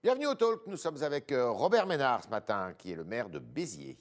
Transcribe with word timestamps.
Bienvenue 0.00 0.28
au 0.28 0.34
Talk, 0.36 0.60
nous 0.68 0.76
sommes 0.76 1.02
avec 1.02 1.32
euh, 1.32 1.50
Robert 1.50 1.84
Ménard 1.84 2.22
ce 2.22 2.28
matin, 2.28 2.72
qui 2.78 2.92
est 2.92 2.94
le 2.94 3.02
maire 3.02 3.28
de 3.28 3.40
Béziers. 3.40 3.98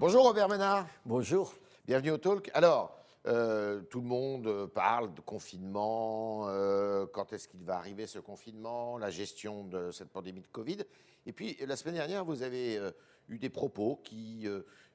Bonjour 0.00 0.24
Robert 0.24 0.48
Ménard. 0.48 0.88
Bonjour. 1.06 1.54
Bienvenue 1.86 2.10
au 2.10 2.18
Talk. 2.18 2.50
Alors, 2.52 2.98
euh, 3.28 3.80
tout 3.82 4.00
le 4.00 4.08
monde 4.08 4.48
euh, 4.48 4.66
parle 4.66 5.14
de 5.14 5.20
confinement, 5.20 6.48
euh, 6.48 7.06
quand 7.06 7.32
est-ce 7.32 7.46
qu'il 7.46 7.62
va 7.62 7.76
arriver 7.76 8.08
ce 8.08 8.18
confinement, 8.18 8.98
la 8.98 9.10
gestion 9.10 9.62
de 9.62 9.92
cette 9.92 10.10
pandémie 10.10 10.40
de 10.40 10.48
Covid. 10.48 10.78
Et 11.26 11.32
puis, 11.32 11.56
la 11.64 11.76
semaine 11.76 11.94
dernière, 11.94 12.24
vous 12.24 12.42
avez 12.42 12.76
euh, 12.76 12.90
eu 13.28 13.38
des 13.38 13.50
propos 13.50 14.00
qui 14.02 14.48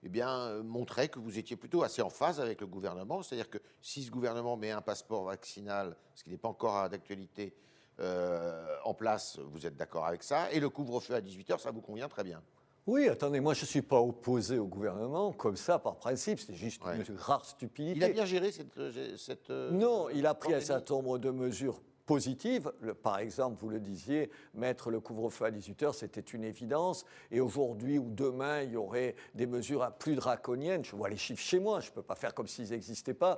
eh 0.04 0.10
bien, 0.10 0.30
euh, 0.30 0.64
montraient 0.64 1.10
que 1.10 1.20
vous 1.20 1.38
étiez 1.38 1.56
plutôt 1.56 1.84
assez 1.84 2.02
en 2.02 2.10
phase 2.10 2.40
avec 2.40 2.62
le 2.62 2.68
gouvernement. 2.68 3.22
C'est-à-dire 3.22 3.50
que 3.50 3.58
si 3.82 4.04
ce 4.04 4.12
gouvernement 4.12 4.56
met 4.58 4.72
un 4.72 4.82
passeport 4.82 5.24
vaccinal, 5.26 5.96
ce 6.16 6.24
qui 6.24 6.30
n'est 6.30 6.38
pas 6.38 6.50
encore 6.50 6.90
d'actualité, 6.90 7.54
euh, 8.00 8.66
en 8.86 8.94
place, 8.94 9.40
vous 9.52 9.66
êtes 9.66 9.76
d'accord 9.76 10.06
avec 10.06 10.24
ça. 10.24 10.52
Et 10.54 10.60
le 10.60 10.70
couvre-feu 10.70 11.16
à 11.16 11.22
18h, 11.22 11.60
ça 11.60 11.72
vous 11.72 11.82
convient 11.82 12.08
très 12.08 12.24
bien. 12.24 12.42
Oui, 12.88 13.08
attendez, 13.08 13.40
moi 13.40 13.54
je 13.54 13.62
ne 13.62 13.68
suis 13.68 13.82
pas 13.82 14.00
opposé 14.00 14.58
au 14.58 14.66
gouvernement 14.66 15.32
comme 15.34 15.58
ça 15.58 15.78
par 15.78 15.98
principe, 15.98 16.40
c'est 16.40 16.56
juste 16.56 16.84
Ouais. 16.84 16.96
une 17.08 17.18
rare 17.18 17.46
stupidité. 17.46 17.98
Il 17.98 18.04
a 18.04 18.10
bien 18.10 18.26
géré 18.26 18.52
cette. 18.52 18.78
euh, 18.80 19.16
euh, 19.52 19.72
Non, 19.72 20.10
il 20.10 20.26
a 20.26 20.34
pris 20.34 20.48
un 20.48 20.52
pandémie 20.54 20.66
certain 20.66 20.94
nombre 20.96 21.20
de 21.20 21.30
mesures 21.30 21.82
positives. 22.10 22.72
Par 23.04 23.20
exemple, 23.20 23.60
vous 23.62 23.70
le 23.70 23.80
disiez, 23.80 24.32
mettre 24.56 24.90
le 24.90 25.00
couvre-feu 25.00 25.46
à 25.46 25.52
18h, 25.52 25.94
c'était 25.94 26.22
une 26.22 26.44
évidence. 26.44 27.06
Et 27.30 27.40
aujourd'hui 27.40 28.00
ou 28.00 28.10
demain, 28.10 28.64
il 28.64 28.72
y 28.72 28.78
aurait 28.78 29.16
des 29.36 29.46
mesures 29.46 29.88
plus 30.00 30.16
draconiennes. 30.16 30.84
Je 30.84 30.96
vois 30.96 31.10
les 31.10 31.18
chiffres 31.18 31.44
chez 31.44 31.60
moi, 31.60 31.82
je 31.82 31.90
ne 31.92 31.94
peux 31.94 32.02
pas 32.02 32.16
faire 32.16 32.34
comme 32.34 32.48
s'ils 32.48 32.72
n'existaient 32.72 33.14
pas. 33.14 33.38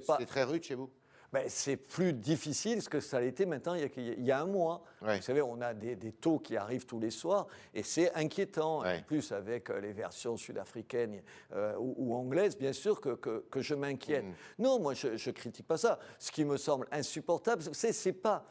Pas. 0.00 0.16
C'était 0.18 0.26
très 0.26 0.42
rude 0.42 0.64
chez 0.64 0.74
vous 0.74 0.90
Ben, 1.32 1.44
c'est 1.48 1.76
plus 1.78 2.12
difficile 2.12 2.86
que 2.88 3.00
ça 3.00 3.18
l'était 3.18 3.46
maintenant 3.46 3.72
il 3.74 3.80
y, 3.80 3.84
a, 3.84 3.88
il 4.18 4.24
y 4.24 4.30
a 4.30 4.40
un 4.40 4.44
mois. 4.46 4.82
Ouais. 5.00 5.16
Vous 5.16 5.22
savez, 5.22 5.40
on 5.40 5.60
a 5.62 5.72
des, 5.72 5.96
des 5.96 6.12
taux 6.12 6.38
qui 6.38 6.56
arrivent 6.58 6.84
tous 6.84 7.00
les 7.00 7.10
soirs 7.10 7.46
et 7.72 7.82
c'est 7.82 8.12
inquiétant. 8.14 8.82
Ouais. 8.82 8.98
En 8.98 9.02
plus, 9.02 9.32
avec 9.32 9.70
euh, 9.70 9.80
les 9.80 9.92
versions 9.94 10.36
sud-africaines 10.36 11.22
euh, 11.54 11.74
ou, 11.78 11.94
ou 11.96 12.14
anglaises, 12.14 12.58
bien 12.58 12.74
sûr 12.74 13.00
que, 13.00 13.14
que- 13.14 13.44
que 13.50 13.62
je 13.62 13.74
m'inquiète. 13.74 14.24
Mm. 14.24 14.32
Non, 14.58 14.78
moi, 14.78 14.92
je 14.92 15.08
ne 15.08 15.32
critique 15.32 15.66
pas 15.66 15.78
ça. 15.78 15.98
Ce 16.18 16.30
qui 16.30 16.44
me 16.44 16.58
semble 16.58 16.86
insupportable, 16.92 17.62
c'est 17.72 17.92
c'est 17.92 18.12
pas. 18.12 18.44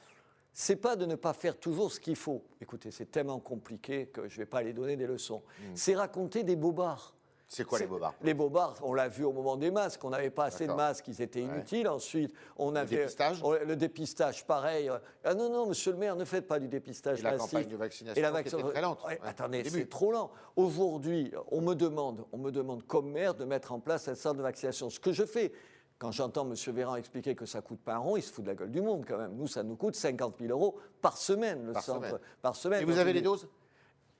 C'est 0.53 0.75
pas 0.75 0.97
de 0.97 1.05
ne 1.05 1.15
pas 1.15 1.31
faire 1.31 1.57
toujours 1.57 1.93
ce 1.93 1.99
qu'il 1.99 2.17
faut. 2.17 2.43
Écoutez, 2.59 2.91
c'est 2.91 3.09
tellement 3.09 3.39
compliqué 3.39 4.07
que 4.07 4.27
je 4.27 4.33
ne 4.35 4.39
vais 4.39 4.45
pas 4.45 4.57
aller 4.57 4.73
donner 4.73 4.97
des 4.97 5.07
leçons. 5.07 5.43
C'est 5.75 5.95
raconter 5.95 6.43
des 6.43 6.57
bobards. 6.57 7.15
C'est 7.53 7.65
quoi 7.65 7.79
les 7.79 7.85
bobards 7.85 8.13
Les 8.21 8.33
bobards, 8.33 8.75
on 8.81 8.93
l'a 8.93 9.09
vu 9.09 9.25
au 9.25 9.33
moment 9.33 9.57
des 9.57 9.71
masques. 9.71 10.01
On 10.05 10.09
n'avait 10.11 10.29
pas 10.29 10.45
assez 10.45 10.67
de 10.67 10.71
masques, 10.71 11.05
ils 11.09 11.21
étaient 11.21 11.41
inutiles. 11.41 11.89
Ensuite, 11.89 12.33
on 12.55 12.73
avait 12.77 12.95
dépistage 12.95 13.43
Ouais, 13.43 13.65
le 13.65 13.75
dépistage, 13.75 14.47
pareil. 14.47 14.89
Ah 15.25 15.33
non, 15.33 15.49
non, 15.49 15.65
monsieur 15.65 15.91
le 15.91 15.97
maire, 15.97 16.15
ne 16.15 16.23
faites 16.23 16.47
pas 16.47 16.59
du 16.59 16.69
dépistage 16.69 17.19
Et 17.19 17.23
la 17.23 17.31
massif. 17.31 17.51
campagne 17.51 17.67
de 17.67 17.75
vaccination 17.75 18.17
Et 18.17 18.21
la 18.21 18.29
qui 18.29 18.33
vaccin- 18.35 18.57
était 18.59 18.69
très 18.69 18.81
lente. 18.81 19.03
Ouais, 19.03 19.19
Ouais, 19.21 19.27
attendez, 19.27 19.65
c'est 19.69 19.89
trop 19.89 20.13
lent. 20.13 20.31
Aujourd'hui, 20.55 21.33
on 21.51 21.59
me 21.59 21.73
demande, 21.75 22.23
on 22.31 22.37
me 22.37 22.51
demande 22.51 22.83
comme 22.87 23.11
maire 23.11 23.33
de 23.35 23.43
mettre 23.43 23.73
en 23.73 23.81
place 23.81 24.07
un 24.07 24.15
centre 24.15 24.37
de 24.37 24.43
vaccination. 24.43 24.89
Ce 24.89 24.99
que 25.01 25.11
je 25.11 25.25
fais. 25.25 25.51
Quand 25.99 26.11
j'entends 26.11 26.49
M. 26.49 26.55
Véran 26.73 26.95
expliquer 26.95 27.35
que 27.35 27.45
ça 27.45 27.61
coûte 27.61 27.79
pas 27.81 27.93
un 27.93 27.97
rond, 27.99 28.15
il 28.17 28.23
se 28.23 28.31
fout 28.33 28.43
de 28.43 28.49
la 28.49 28.55
gueule 28.55 28.71
du 28.71 28.81
monde 28.81 29.05
quand 29.07 29.17
même. 29.19 29.35
Nous, 29.35 29.45
ça 29.45 29.61
nous 29.61 29.75
coûte 29.75 29.95
50 29.95 30.37
000 30.39 30.49
euros 30.51 30.79
par 31.01 31.15
semaine, 31.17 31.63
le 31.67 31.73
Par 31.73 31.83
centre. 31.83 32.07
semaine. 32.07 32.19
Par 32.41 32.55
semaine. 32.55 32.81
Et 32.81 32.85
vous 32.85 32.97
avez 32.97 33.13
les 33.13 33.21
doses? 33.21 33.47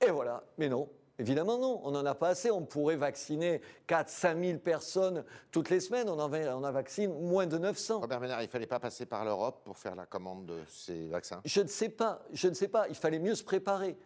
Et 0.06 0.10
voilà, 0.12 0.44
mais 0.58 0.68
non. 0.68 0.88
Évidemment, 1.18 1.58
non, 1.58 1.80
on 1.84 1.90
n'en 1.90 2.04
a 2.06 2.14
pas 2.14 2.28
assez. 2.28 2.50
On 2.50 2.64
pourrait 2.64 2.96
vacciner 2.96 3.60
4 3.86 4.08
5 4.08 4.38
000 4.38 4.58
personnes 4.58 5.24
toutes 5.50 5.70
les 5.70 5.80
semaines. 5.80 6.08
On 6.08 6.18
en, 6.18 6.32
on 6.32 6.64
en 6.64 6.72
vaccine 6.72 7.12
moins 7.12 7.46
de 7.46 7.58
900. 7.58 8.00
Robert 8.00 8.20
Ménard, 8.20 8.40
il 8.42 8.46
ne 8.46 8.50
fallait 8.50 8.66
pas 8.66 8.80
passer 8.80 9.06
par 9.06 9.24
l'Europe 9.24 9.62
pour 9.64 9.76
faire 9.76 9.94
la 9.94 10.06
commande 10.06 10.46
de 10.46 10.58
ces 10.68 11.08
vaccins? 11.08 11.40
Je 11.44 11.60
ne 11.60 11.68
sais 11.68 11.90
pas, 11.90 12.22
je 12.32 12.48
ne 12.48 12.54
sais 12.54 12.68
pas. 12.68 12.88
Il 12.88 12.94
fallait 12.94 13.18
mieux 13.18 13.34
se 13.34 13.44
préparer. 13.44 13.96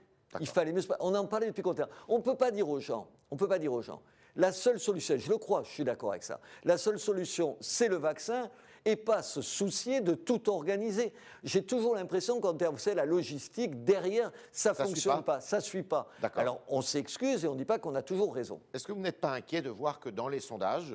Il 0.41 0.49
fallait 0.49 0.73
mieux 0.73 0.83
se. 0.83 0.89
On 1.01 1.15
en 1.15 1.27
parlait 1.27 1.47
depuis 1.47 1.62
longtemps. 1.62 1.87
On 2.09 2.19
ne 2.19 2.22
peut 2.22 2.37
pas 2.37 2.50
dire 2.50 2.69
aux 2.69 2.81
gens, 2.81 3.09
on 3.31 3.37
peut 3.37 3.49
pas 3.49 3.59
dire 3.59 3.73
aux 3.73 3.83
gens, 3.83 4.03
la 4.34 4.53
seule 4.53 4.78
solution, 4.78 5.17
je 5.17 5.31
le 5.31 5.38
crois, 5.38 5.62
je 5.62 5.71
suis 5.71 5.84
d'accord 5.84 6.11
avec 6.11 6.23
ça, 6.23 6.41
la 6.65 6.77
seule 6.77 6.99
solution, 6.99 7.56
c'est 7.61 7.88
le 7.88 7.97
vaccin 7.97 8.50
et 8.87 8.95
pas 8.95 9.23
se 9.23 9.43
soucier 9.43 10.01
de 10.01 10.15
tout 10.15 10.49
organiser. 10.49 11.13
J'ai 11.43 11.65
toujours 11.65 11.97
l'impression 11.97 12.41
qu'en 12.41 12.55
termes, 12.55 12.79
savez, 12.79 12.95
la 12.95 13.05
logistique, 13.05 13.83
derrière, 13.83 14.31
ça 14.53 14.71
ne 14.71 14.75
fonctionne 14.77 15.17
pas 15.17 15.35
pas. 15.35 15.41
ça 15.41 15.57
ne 15.57 15.63
suit 15.63 15.83
pas. 15.83 16.09
Alors, 16.37 16.61
on 16.69 16.81
s'excuse 16.81 17.45
et 17.45 17.49
on 17.49 17.55
ne 17.55 17.59
dit 17.59 17.65
pas 17.65 17.81
qu'on 17.81 17.97
a 17.97 18.03
toujours 18.03 18.33
raison. 18.33 18.61
Est-ce 18.73 18.87
que 18.87 18.93
vous 18.93 19.01
n'êtes 19.01 19.21
pas 19.21 19.33
inquiet 19.33 19.61
de 19.61 19.71
voir 19.71 19.99
que 19.99 20.09
dans 20.09 20.29
les 20.29 20.39
sondages, 20.39 20.95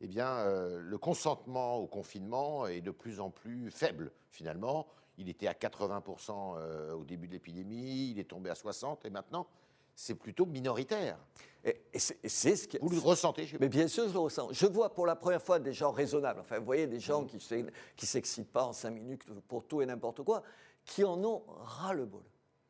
eh 0.00 0.06
bien, 0.06 0.28
euh, 0.28 0.80
le 0.80 0.98
consentement 0.98 1.78
au 1.78 1.86
confinement 1.88 2.68
est 2.68 2.80
de 2.80 2.92
plus 2.92 3.18
en 3.18 3.30
plus 3.30 3.72
faible 3.72 4.12
finalement? 4.30 4.86
Il 5.18 5.28
était 5.28 5.48
à 5.48 5.52
80% 5.52 6.56
euh, 6.58 6.92
au 6.92 7.04
début 7.04 7.26
de 7.26 7.32
l'épidémie, 7.32 8.12
il 8.12 8.20
est 8.20 8.30
tombé 8.30 8.50
à 8.50 8.54
60% 8.54 8.98
et 9.04 9.10
maintenant, 9.10 9.48
c'est 9.94 10.14
plutôt 10.14 10.46
minoritaire. 10.46 11.18
Et, 11.64 11.80
et 11.92 11.98
c'est 11.98 12.56
ce 12.56 12.66
qui. 12.66 12.78
Vous 12.82 12.88
le 12.88 12.98
ressentez 12.98 13.46
chez 13.46 13.52
vous 13.56 13.60
Mais 13.60 13.68
bien 13.68 13.86
sûr, 13.86 14.08
je 14.08 14.12
le 14.12 14.18
ressens. 14.18 14.48
Je 14.52 14.66
vois 14.66 14.92
pour 14.92 15.06
la 15.06 15.14
première 15.14 15.40
fois 15.42 15.58
des 15.60 15.72
gens 15.72 15.92
raisonnables. 15.92 16.40
Enfin, 16.40 16.58
vous 16.58 16.64
voyez, 16.64 16.86
des 16.88 16.96
Mmh. 16.96 17.00
gens 17.00 17.24
qui 17.24 17.36
ne 17.36 17.70
s'excitent 18.06 18.50
pas 18.50 18.64
en 18.64 18.72
cinq 18.72 18.90
minutes 18.90 19.22
pour 19.46 19.64
tout 19.64 19.80
et 19.80 19.86
n'importe 19.86 20.22
quoi, 20.24 20.42
qui 20.84 21.04
en 21.04 21.22
ont 21.24 21.44
ras-le-bol. 21.46 22.24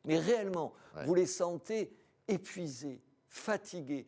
Mais 0.05 0.19
réellement, 0.19 0.73
Ouais. 0.95 1.05
vous 1.05 1.15
les 1.15 1.25
sentez 1.25 1.91
épuisés, 2.27 3.01
fatigués. 3.29 4.05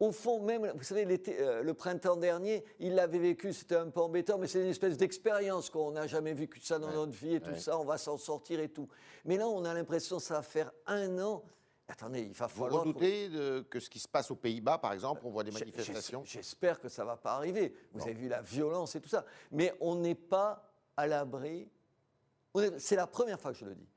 Au 0.00 0.10
fond, 0.10 0.40
même, 0.42 0.72
vous 0.74 0.82
savez, 0.82 1.06
euh, 1.28 1.62
le 1.62 1.74
printemps 1.74 2.16
dernier, 2.16 2.64
il 2.80 2.94
l'avait 2.94 3.18
vécu, 3.18 3.52
c'était 3.52 3.76
un 3.76 3.90
peu 3.90 4.00
embêtant, 4.00 4.38
mais 4.38 4.46
c'est 4.48 4.60
une 4.60 4.70
espèce 4.70 4.96
d'expérience 4.96 5.70
qu'on 5.70 5.92
n'a 5.92 6.06
jamais 6.06 6.32
vécu 6.32 6.60
ça 6.60 6.78
dans 6.78 6.88
Ouais. 6.88 6.94
notre 6.94 7.12
vie 7.12 7.34
et 7.36 7.40
tout 7.40 7.50
Ouais. 7.50 7.58
ça, 7.58 7.78
on 7.78 7.84
va 7.84 7.96
s'en 7.98 8.16
sortir 8.16 8.58
et 8.60 8.68
tout. 8.70 8.88
Mais 9.24 9.36
là, 9.36 9.46
on 9.48 9.64
a 9.64 9.72
l'impression 9.74 10.16
que 10.16 10.22
ça 10.22 10.34
va 10.34 10.42
faire 10.42 10.72
un 10.86 11.18
an. 11.20 11.42
Attendez, 11.86 12.22
il 12.22 12.32
va 12.32 12.46
Vous 12.46 12.62
falloir. 12.62 12.82
qu'on- 12.82 12.88
redoutez 12.88 13.28
de- 13.28 13.60
que 13.68 13.78
ce 13.78 13.90
qui 13.90 13.98
se 13.98 14.08
passe 14.08 14.30
aux 14.30 14.36
Pays-Bas, 14.36 14.78
par 14.78 14.92
exemple, 14.94 15.20
on 15.24 15.30
voit 15.30 15.44
des 15.44 15.50
manifestations 15.50 16.22
j'es- 16.24 16.38
J'espère 16.38 16.80
que 16.80 16.88
ça 16.88 17.02
ne 17.02 17.08
va 17.08 17.16
pas 17.18 17.34
arriver. 17.34 17.74
Vous 17.92 17.98
Non. 17.98 18.04
avez 18.06 18.14
vu 18.14 18.28
la 18.28 18.40
violence 18.40 18.96
et 18.96 19.00
tout 19.02 19.08
ça. 19.10 19.24
Mais 19.52 19.74
on 19.80 19.94
n'est 19.96 20.14
pas 20.14 20.70
à 20.96 21.06
l'abri. 21.06 21.68
C'est 22.78 22.96
la 22.96 23.06
première 23.06 23.38
fois 23.38 23.52
que 23.52 23.58
je 23.58 23.64
le 23.66 23.74
dis. 23.74 23.88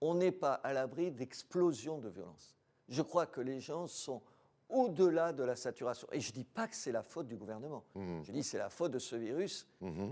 On 0.00 0.14
n'est 0.14 0.32
pas 0.32 0.54
à 0.54 0.72
l'abri 0.72 1.10
d'explosions 1.12 1.98
de 1.98 2.08
violence. 2.08 2.56
Je 2.88 3.02
crois 3.02 3.26
que 3.26 3.40
les 3.40 3.60
gens 3.60 3.86
sont 3.86 4.22
au-delà 4.68 5.32
de 5.32 5.44
la 5.44 5.54
saturation. 5.54 6.08
Et 6.12 6.20
je 6.20 6.30
ne 6.30 6.34
dis 6.34 6.44
pas 6.44 6.66
que 6.66 6.74
c'est 6.74 6.92
la 6.92 7.02
faute 7.02 7.26
du 7.28 7.36
gouvernement. 7.36 7.84
Mhm. 7.94 8.24
Je 8.24 8.32
dis 8.32 8.40
que 8.40 8.46
c'est 8.46 8.58
la 8.58 8.70
faute 8.70 8.92
de 8.92 8.98
ce 8.98 9.14
virus. 9.16 9.66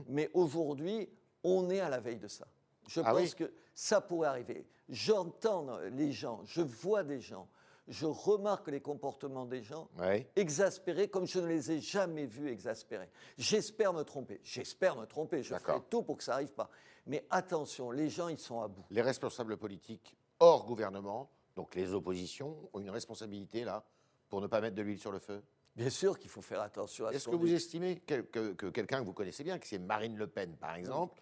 Mais 0.09 0.31
aujourd'hui, 0.35 1.09
on 1.43 1.69
est 1.71 1.81
à 1.81 1.89
la 1.89 1.99
veille 2.01 2.19
de 2.19 2.29
ça. 2.29 2.47
Je 2.89 3.01
Ah 3.05 3.13
pense 3.13 3.21
oui 3.21 3.35
que 3.37 3.53
ça 3.75 4.01
pourrait 4.01 4.29
arriver. 4.29 4.67
J'entends 4.89 5.79
les 5.93 6.11
gens, 6.11 6.41
je 6.45 6.63
vois 6.63 7.05
des 7.05 7.21
gens, 7.21 7.49
je 7.87 8.07
remarque 8.07 8.69
les 8.69 8.81
comportements 8.81 9.45
des 9.47 9.63
gens 9.63 9.89
Oui. 10.01 10.27
exaspérés 10.35 11.09
comme 11.09 11.27
je 11.27 11.39
ne 11.39 11.47
les 11.47 11.71
ai 11.71 11.81
jamais 11.81 12.27
vus 12.27 12.49
exaspérés. 12.51 13.09
J'espère 13.37 13.93
me 13.93 14.03
tromper, 14.03 14.41
j'espère 14.43 14.97
me 14.97 15.07
tromper, 15.07 15.43
je 15.43 15.55
ferai 15.55 15.79
tout 15.89 16.03
pour 16.03 16.17
que 16.17 16.25
ça 16.25 16.33
n'arrive 16.33 16.53
pas. 16.53 16.69
Mais 17.07 17.25
attention, 17.31 17.91
les 17.91 18.09
gens, 18.11 18.29
ils 18.29 18.39
sont 18.39 18.61
à 18.61 18.69
bout. 18.69 18.85
Les 18.91 19.01
responsables 19.03 19.57
politiques 19.57 20.17
hors 20.41 20.67
gouvernement, 20.67 21.31
donc 21.57 21.75
les 21.75 21.93
oppositions, 21.95 22.57
ont 22.73 22.81
une 22.81 22.91
responsabilité 22.91 23.65
là 23.65 23.85
pour 24.29 24.41
ne 24.41 24.47
pas 24.47 24.61
mettre 24.61 24.77
de 24.77 24.83
l'huile 24.83 24.99
sur 24.99 25.13
le 25.13 25.19
feu 25.19 25.43
Bien 25.77 25.91
sûr 25.91 26.19
qu'il 26.19 26.29
faut 26.29 26.43
faire 26.43 26.61
attention 26.61 27.07
à 27.07 27.11
ce 27.13 27.17
Est-ce 27.17 27.29
que 27.29 27.37
vous 27.37 27.53
estimez 27.53 28.01
que, 28.01 28.21
que- 28.23 28.53
que 28.55 28.67
quelqu'un 28.67 29.01
que 29.01 29.05
vous 29.07 29.13
connaissez 29.13 29.45
bien, 29.45 29.59
que 29.61 29.67
c'est 29.67 29.79
Marine 29.79 30.17
Le 30.17 30.27
Pen 30.27 30.57
par 30.57 30.75
exemple, 30.75 31.21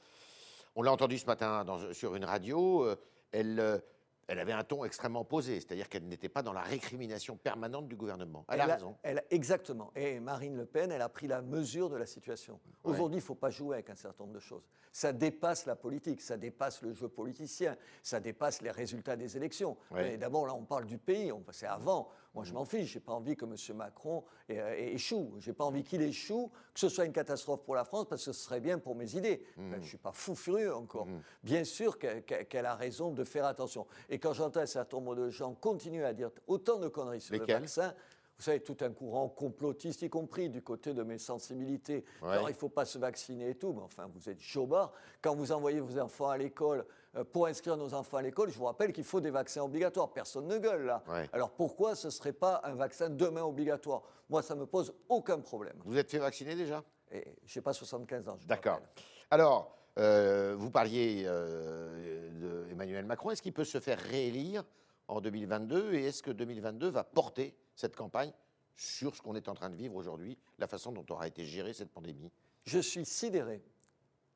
on 0.76 0.82
l'a 0.82 0.92
entendu 0.92 1.19
ce 1.19 1.26
matin 1.26 1.64
dans- 1.64 1.92
sur 1.92 2.14
une 2.14 2.25
radio, 2.25 2.84
euh, 2.84 2.97
elle, 3.32 3.59
euh, 3.59 3.78
elle 4.28 4.38
avait 4.41 4.53
un 4.53 4.64
ton 4.64 4.84
extrêmement 4.84 5.25
posé, 5.25 5.54
c'est-à-dire 5.60 5.88
qu'elle 5.88 6.06
n'était 6.06 6.28
pas 6.28 6.42
dans 6.42 6.53
la 6.53 6.60
récrimination 6.62 7.37
permanente 7.37 7.87
du 7.88 7.94
gouvernement. 7.97 8.44
Elle, 8.48 8.60
a 8.60 8.66
raison. 8.66 8.97
elle 9.03 9.22
exactement. 9.31 9.91
Et 9.94 10.19
Marine 10.20 10.56
Le 10.56 10.66
Pen, 10.66 10.91
elle 10.91 11.00
a 11.03 11.09
pris 11.09 11.28
la 11.28 11.42
mesure 11.42 11.88
de 11.91 11.97
la 11.97 12.06
situation. 12.06 12.60
Aujourd'hui, 12.84 13.19
il 13.19 13.22
ne 13.22 13.25
faut 13.26 13.34
pas 13.36 13.50
jouer 13.50 13.76
avec 13.76 13.91
un 13.91 13.94
certain 13.94 14.25
nombre 14.25 14.34
de 14.34 14.41
choses. 14.41 14.65
Ça 14.92 15.12
dépasse 15.12 15.65
la 15.66 15.77
politique, 15.77 16.21
ça 16.22 16.36
dépasse 16.36 16.83
le 16.83 16.92
jeu 16.92 17.09
politicien, 17.09 17.77
ça 18.03 18.18
dépasse 18.18 18.62
les 18.62 18.71
résultats 18.71 19.15
des 19.16 19.36
élections. 19.36 19.77
Ouais. 19.91 20.16
D'abord, 20.16 20.47
là, 20.47 20.54
on 20.54 20.65
parle 20.65 20.86
du 20.86 20.98
pays, 20.98 21.30
on- 21.33 21.45
c'est 21.53 21.66
avant. 21.66 22.09
Moi, 22.36 22.44
je 22.44 22.53
m'en 22.53 22.66
fiche, 22.66 22.92
j'ai 22.92 23.00
pas 23.00 23.15
envie 23.15 23.34
que 23.34 23.47
M. 23.47 23.54
Macron 23.77 24.22
échoue. 24.77 25.33
J'ai 25.38 25.54
pas 25.54 25.65
envie 25.65 25.83
qu'il 25.83 26.03
échoue, 26.03 26.50
que 26.74 26.80
ce 26.80 26.91
soit 26.91 27.06
une 27.06 27.12
catastrophe 27.12 27.62
pour 27.65 27.74
la 27.74 27.84
France, 27.84 28.04
parce 28.10 28.22
que 28.27 28.33
ce 28.33 28.38
serait 28.44 28.60
bien 28.60 28.78
pour 28.78 28.94
mes 28.94 29.16
idées. 29.16 29.42
Ben, 29.56 29.83
je 29.83 29.88
suis 29.88 29.97
pas 29.97 30.12
fou 30.12 30.34
furieux 30.34 30.74
encore. 30.74 31.06
Bien 31.42 31.65
sûr 31.65 31.98
que- 31.98 32.21
que- 32.21 32.42
qu'elle 32.42 32.66
a 32.66 32.74
raison 32.74 33.10
de 33.10 33.24
faire 33.24 33.47
attention. 33.47 33.86
Et 34.10 34.18
quand 34.18 34.34
j'entends 34.34 34.60
un 34.60 34.66
certain 34.66 34.98
nombre 34.98 35.15
de 35.16 35.30
gens 35.30 35.54
continuer 35.54 36.04
à 36.04 36.12
dire 36.12 36.30
autant 36.47 36.78
de 36.78 36.88
conneries 36.88 37.22
sur 37.22 37.33
Lesquels 37.33 37.56
le 37.56 37.60
vaccin, 37.62 37.94
vous 38.38 38.42
savez, 38.42 38.60
tout 38.60 38.77
un 38.83 38.91
courant 38.91 39.28
complotiste, 39.28 40.03
y 40.03 40.10
compris 40.10 40.50
du 40.50 40.60
côté 40.60 40.92
de 40.92 41.03
mes 41.03 41.18
sensibilités. 41.18 42.04
Ouais. 42.21 42.33
Alors, 42.33 42.50
il 42.50 42.53
ne 42.53 42.59
faut 42.59 42.68
pas 42.68 42.84
se 42.84 42.98
vacciner 42.98 43.50
et 43.50 43.54
tout, 43.54 43.72
mais 43.72 43.83
enfin, 43.83 44.09
vous 44.15 44.28
êtes 44.28 44.41
jobard. 44.41 44.92
Quand 45.22 45.34
vous 45.34 45.53
envoyez 45.53 45.80
vos 45.80 45.98
enfants 45.98 46.28
à 46.28 46.36
l'école, 46.36 46.84
euh, 47.16 47.24
pour 47.24 47.47
inscrire 47.47 47.78
nos 47.78 47.94
enfants 47.94 48.18
à 48.18 48.22
l'école, 48.22 48.50
je 48.50 48.59
vous 48.59 48.66
rappelle 48.66 48.92
qu'il 48.92 49.04
faut 49.04 49.22
des 49.22 49.30
vaccins 49.30 49.62
obligatoires. 49.62 50.12
Personne 50.12 50.47
ne 50.48 50.59
gueule, 50.59 50.84
là. 50.84 51.03
Ouais. 51.09 51.28
Alors, 51.33 51.50
pourquoi 51.50 51.94
ce 51.94 52.09
ne 52.09 52.10
serait 52.10 52.34
pas 52.34 52.60
un 52.65 52.74
vaccin 52.74 53.09
demain 53.09 53.42
obligatoire? 53.42 54.03
Moi, 54.28 54.42
ça 54.42 54.54
ne 54.54 54.60
me 54.60 54.66
pose 54.66 54.92
aucun 55.09 55.41
problème. 55.41 55.77
Vous 55.86 55.97
êtes 55.97 56.10
fait 56.10 56.18
vacciner 56.18 56.54
déjà? 56.54 56.84
Et 57.10 57.24
j'ai 57.47 57.62
pas 57.62 57.72
75 57.72 58.28
ans. 58.28 58.36
je 58.38 58.47
D'accord. 58.47 58.80
Alors, 59.30 59.77
euh, 59.98 60.54
vous 60.59 60.71
parliez 60.71 61.22
euh, 61.24 62.66
d'Emmanuel 62.68 63.06
Macron. 63.06 63.30
Est-ce 63.30 63.41
qu'il 63.41 63.54
peut 63.54 63.65
se 63.65 63.80
faire 63.80 63.98
réélire 63.98 64.62
en 65.09 65.22
2022 65.22 65.94
Et 65.94 66.04
est-ce 66.04 66.22
que 66.22 66.30
2022 66.30 66.91
va 66.91 67.04
porter 67.04 67.56
cette 67.76 67.94
campagne 67.94 68.32
sur 68.74 69.14
ce 69.14 69.22
qu'on 69.22 69.36
est 69.36 69.48
en 69.48 69.54
train 69.54 69.70
de 69.70 69.76
vivre 69.76 69.94
aujourd'hui, 69.94 70.36
la 70.58 70.66
façon 70.66 70.92
dont 70.92 71.06
aura 71.10 71.28
été 71.28 71.44
gérée 71.44 71.72
cette 71.72 71.90
pandémie 71.90 72.32
Je 72.64 72.78
suis 72.78 73.04
sidéré 73.04 73.62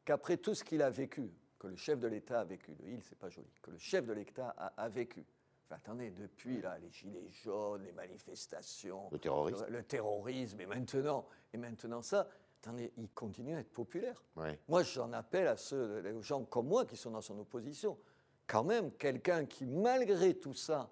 qu'après 0.05 0.37
tout 0.37 0.55
ce 0.55 0.63
qu'il 0.63 0.83
a 0.83 0.91
vécu, 0.91 1.31
que 1.59 1.67
le 1.67 1.77
chef 1.77 1.99
de 1.99 2.07
l'État 2.07 2.41
a 2.41 2.45
vécu, 2.45 2.75
le 2.81 2.89
il, 2.89 3.03
c'est 3.03 3.19
pas 3.19 3.29
joli, 3.29 3.51
que 3.61 3.71
le 3.71 3.79
chef 3.79 4.07
de 4.07 4.13
l'État 4.13 4.55
a, 4.57 4.67
a 4.83 4.89
vécu. 4.89 5.27
Enfin, 5.67 5.77
attendez, 5.77 6.11
depuis 6.11 6.61
là, 6.61 6.79
les 6.79 6.91
gilets 6.91 7.29
jaunes, 7.29 7.83
les 7.85 7.93
manifestations, 7.93 9.09
Le 9.13 9.19
terrorisme 9.19 9.67
le, 9.69 9.77
le 9.77 9.83
terrorisme, 9.83 10.61
et 10.61 10.67
maintenant, 10.67 11.27
et 11.53 11.59
maintenant 11.59 12.03
ça, 12.03 12.29
attendez, 12.63 12.93
il 12.97 13.11
continue 13.11 13.55
à 13.55 13.61
être 13.61 13.73
populaire. 13.73 14.23
Ouais. 14.37 14.59
Moi, 14.69 14.83
j'en 14.83 15.13
appelle 15.13 15.49
à 15.49 15.57
ceux, 15.57 16.03
aux 16.15 16.23
gens 16.23 16.45
comme 16.45 16.69
moi 16.69 16.87
qui 16.87 16.97
sont 16.97 17.11
dans 17.11 17.21
son 17.21 17.39
opposition. 17.39 17.99
Quand 18.47 18.65
même, 18.65 18.91
quelqu'un 18.93 19.45
qui, 19.45 19.65
malgré 19.67 20.35
tout 20.35 20.55
ça, 20.55 20.91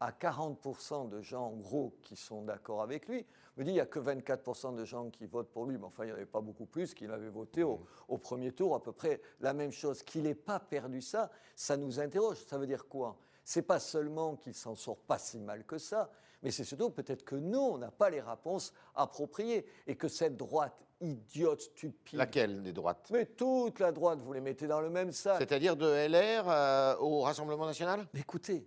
a 0.00 0.10
40% 0.10 1.08
de 1.08 1.20
gens, 1.20 1.46
en 1.46 1.56
gros, 1.56 1.96
qui 2.02 2.16
sont 2.16 2.42
d'accord 2.42 2.82
avec 2.82 3.08
lui, 3.08 3.24
me 3.56 3.64
dit 3.64 3.70
il 3.70 3.74
n'y 3.74 3.80
a 3.80 3.86
que 3.86 3.98
24% 3.98 4.74
de 4.74 4.84
gens 4.84 5.10
qui 5.10 5.26
votent 5.26 5.50
pour 5.50 5.66
lui, 5.66 5.78
mais 5.78 5.84
enfin, 5.84 6.04
il 6.04 6.06
n'y 6.06 6.12
en 6.12 6.16
avait 6.16 6.26
pas 6.26 6.40
beaucoup 6.40 6.66
plus 6.66 6.94
qui 6.94 7.06
l'avaient 7.06 7.30
voté 7.30 7.62
au, 7.62 7.84
au 8.08 8.18
premier 8.18 8.52
tour, 8.52 8.74
à 8.74 8.82
peu 8.82 8.92
près 8.92 9.20
la 9.40 9.52
même 9.52 9.72
chose. 9.72 10.02
Qu'il 10.02 10.22
n'ait 10.22 10.34
pas 10.34 10.60
perdu 10.60 11.00
ça, 11.00 11.30
ça 11.54 11.76
nous 11.76 12.00
interroge. 12.00 12.44
Ça 12.46 12.58
veut 12.58 12.66
dire 12.66 12.88
quoi? 12.88 13.16
C'est 13.44 13.62
pas 13.62 13.78
seulement 13.78 14.36
qu'il 14.36 14.54
s'en 14.54 14.74
sort 14.74 14.98
pas 14.98 15.18
si 15.18 15.38
mal 15.38 15.64
que 15.64 15.78
ça, 15.78 16.10
mais 16.42 16.50
c'est 16.50 16.64
surtout 16.64 16.90
peut-être 16.90 17.24
que 17.24 17.36
nous, 17.36 17.58
on 17.58 17.78
n'a 17.78 17.90
pas 17.90 18.10
les 18.10 18.20
réponses 18.20 18.72
appropriées 18.94 19.66
et 19.86 19.96
que 19.96 20.08
cette 20.08 20.36
droite 20.36 20.84
idiote, 21.00 21.60
stupide, 21.60 22.18
Laquelle 22.18 22.62
des 22.62 22.72
droites? 22.72 23.08
Mais 23.12 23.26
toute 23.26 23.78
la 23.80 23.92
droite, 23.92 24.20
vous 24.20 24.32
les 24.32 24.40
mettez 24.40 24.66
dans 24.66 24.80
le 24.80 24.90
même 24.90 25.12
sac. 25.12 25.36
C'est-à-dire 25.38 25.76
de 25.76 25.86
LR 25.86 26.48
euh, 26.48 26.96
au 26.98 27.20
Rassemblement 27.20 27.66
national? 27.66 28.06
Écoutez, 28.14 28.66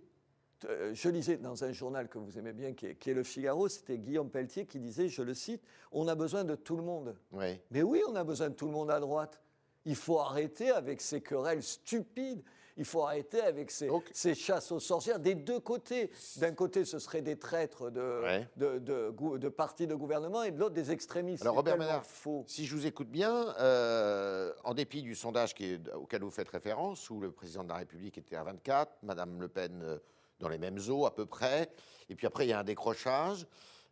je 0.92 1.08
lisais 1.08 1.36
dans 1.36 1.64
un 1.64 1.72
journal 1.72 2.08
que 2.08 2.18
vous 2.18 2.38
aimez 2.38 2.52
bien, 2.52 2.72
qui 2.72 2.86
est, 2.86 2.94
qui 2.96 3.10
est 3.10 3.14
Le 3.14 3.22
Figaro, 3.24 3.68
c'était 3.68 3.98
Guillaume 3.98 4.30
Pelletier 4.30 4.66
qui 4.66 4.78
disait, 4.78 5.08
je 5.08 5.22
le 5.22 5.34
cite, 5.34 5.62
On 5.92 6.08
a 6.08 6.14
besoin 6.14 6.44
de 6.44 6.54
tout 6.54 6.76
le 6.76 6.82
monde. 6.82 7.14
Oui. 7.32 7.60
Mais 7.70 7.82
oui, 7.82 8.02
on 8.08 8.14
a 8.16 8.24
besoin 8.24 8.48
de 8.50 8.54
tout 8.54 8.66
le 8.66 8.72
monde 8.72 8.90
à 8.90 9.00
droite. 9.00 9.40
Il 9.84 9.96
faut 9.96 10.18
arrêter 10.18 10.70
avec 10.70 11.00
ces 11.00 11.20
querelles 11.20 11.62
stupides. 11.62 12.42
Il 12.76 12.84
faut 12.84 13.02
arrêter 13.02 13.40
avec 13.40 13.72
ces, 13.72 13.88
chasses 14.36 14.70
aux 14.70 14.78
sorcières 14.78 15.18
des 15.18 15.34
deux 15.34 15.58
côtés. 15.58 16.10
D'un 16.36 16.52
côté, 16.52 16.84
ce 16.84 17.00
seraient 17.00 17.22
des 17.22 17.36
traîtres 17.36 17.90
de, 17.90 18.20
Ouais. 18.22 18.48
de, 18.56 18.78
de 18.78 19.10
gou- 19.10 19.36
de 19.38 19.48
partis 19.48 19.88
de 19.88 19.96
gouvernement 19.96 20.44
et 20.44 20.52
de 20.52 20.60
l'autre, 20.60 20.74
des 20.74 20.92
extrémistes. 20.92 21.42
Alors, 21.42 21.56
Robert 21.56 21.76
Ménard, 21.76 22.04
faux. 22.06 22.44
Si 22.46 22.66
je 22.66 22.76
vous 22.76 22.86
écoute 22.86 23.08
bien, 23.08 23.52
euh, 23.58 24.52
en 24.62 24.74
dépit 24.74 25.02
du 25.02 25.16
sondage 25.16 25.54
qui 25.54 25.72
est- 25.72 25.92
auquel 25.94 26.22
vous 26.22 26.30
faites 26.30 26.48
référence, 26.50 27.10
où 27.10 27.18
le 27.20 27.32
président 27.32 27.64
de 27.64 27.68
la 27.70 27.76
République 27.76 28.16
était 28.16 28.36
à 28.36 28.44
24, 28.44 28.92
Madame 29.02 29.40
Le 29.40 29.48
Pen 29.48 29.80
euh, 29.82 29.98
dans 30.40 30.48
les 30.48 30.58
mêmes 30.58 30.78
eaux 30.88 31.06
à 31.06 31.14
peu 31.14 31.26
près, 31.26 31.68
et 32.08 32.14
puis 32.14 32.26
après 32.26 32.46
il 32.46 32.50
y 32.50 32.52
a 32.52 32.58
un 32.60 32.64
décrochage, 32.64 33.46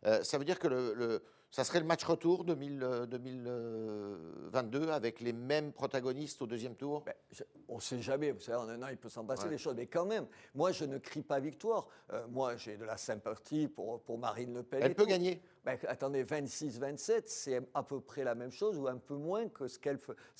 euh, 0.05 0.23
ça 0.23 0.37
veut 0.37 0.45
dire 0.45 0.59
que 0.59 0.67
le, 0.67 0.93
le- 0.93 1.23
ça 1.49 1.63
serait 1.63 1.79
le 1.79 1.85
match 1.85 2.03
retour 2.03 2.43
2000, 2.43 2.83
euh, 2.83 3.05
2022 3.05 4.89
avec 4.89 5.21
les 5.21 5.33
mêmes 5.33 5.71
protagonistes 5.71 6.41
au 6.41 6.45
deuxième 6.47 6.75
tour? 6.75 7.03
Ben, 7.05 7.13
je- 7.31 7.43
on 7.69 7.75
ne 7.77 7.81
sait 7.81 8.01
jamais, 8.01 8.31
vous 8.31 8.39
savez, 8.41 8.57
en 8.57 8.69
un 8.69 8.81
an, 8.83 8.87
il 8.89 8.97
peut 8.97 9.09
s'en 9.09 9.23
passer 9.25 9.43
Ouais. 9.45 9.49
des 9.51 9.57
choses. 9.57 9.75
Mais 9.75 9.87
quand 9.87 10.05
même, 10.05 10.27
moi, 10.55 10.71
je 10.71 10.85
ne 10.85 10.97
crie 10.97 11.21
pas 11.21 11.39
victoire. 11.39 11.87
Euh, 12.11 12.25
moi, 12.29 12.55
j'ai 12.57 12.77
de 12.77 12.83
la 12.85 12.97
sympathie 12.97 13.67
pour, 13.67 14.01
pour 14.01 14.17
Marine 14.17 14.53
Le 14.53 14.63
Pen. 14.63 14.81
Elle 14.83 14.93
peut 14.95 15.03
tout. 15.03 15.09
gagner 15.09 15.41
Ben, 15.65 15.77
attendez, 15.87 16.23
26-27, 16.23 17.23
c'est 17.25 17.61
à 17.73 17.83
peu 17.83 17.99
près 17.99 18.23
la 18.23 18.35
même 18.35 18.51
chose 18.51 18.77
ou 18.77 18.87
un 18.87 18.97
peu 18.97 19.15
moins 19.15 19.47
que 19.49 19.67
ce 19.67 19.77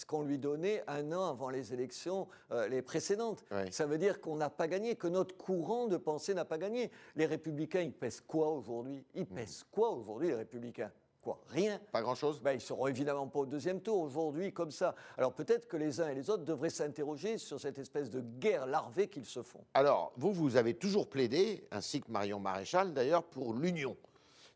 qu'on 0.06 0.24
lui 0.24 0.38
donnait 0.38 0.84
un 0.88 1.12
an 1.12 1.30
avant 1.30 1.50
les 1.50 1.74
élections 1.74 2.28
euh, 2.52 2.68
les 2.68 2.82
précédentes. 2.82 3.44
Ça 3.72 3.86
veut 3.86 3.98
dire 3.98 4.22
qu'on 4.22 4.36
n'a 4.36 4.50
pas 4.50 4.68
gagné, 4.68 4.96
que 4.96 5.08
notre 5.08 5.36
courant 5.36 5.88
de 5.88 5.98
pensée 5.98 6.34
n'a 6.34 6.46
pas 6.46 6.58
gagné. 6.58 6.92
Les 7.16 7.26
républicains, 7.26 7.82
ils 7.82 7.94
pèsent 7.94 8.22
quoi 8.22 8.50
aujourd'hui? 8.50 9.04
Ils 9.16 9.26
pèsent 9.26 9.66
quoi 9.72 9.92
aujourd'hui, 9.92 10.30
les 10.30 10.36
républicains? 10.36 10.92
Quoi? 11.22 11.42
Rien. 11.50 11.80
Pas 11.92 12.02
grand-chose? 12.02 12.40
Ben, 12.42 12.52
ils 12.52 12.56
ne 12.56 12.62
seront 12.62 12.88
évidemment 12.88 13.28
pas 13.28 13.40
au 13.40 13.46
deuxième 13.46 13.82
tour 13.82 14.00
aujourd'hui 14.00 14.54
comme 14.54 14.72
ça. 14.72 14.96
Alors 15.18 15.34
peut-être 15.34 15.68
que 15.68 15.76
les 15.76 16.00
uns 16.00 16.10
et 16.10 16.16
les 16.16 16.30
autres 16.30 16.46
devraient 16.46 16.70
s'interroger 16.70 17.38
sur 17.38 17.60
cette 17.60 17.80
espèce 17.80 18.10
de 18.10 18.22
guerre 18.22 18.66
larvée 18.66 19.08
qu'ils 19.10 19.26
se 19.26 19.42
font. 19.42 19.64
Alors, 19.74 20.14
vous, 20.16 20.32
vous 20.32 20.56
avez 20.56 20.76
toujours 20.76 21.10
plaidé, 21.10 21.68
ainsi 21.72 22.02
que 22.02 22.10
Marion 22.12 22.40
Maréchal 22.40 22.94
d'ailleurs, 22.94 23.24
pour 23.24 23.54
l'union. 23.54 23.98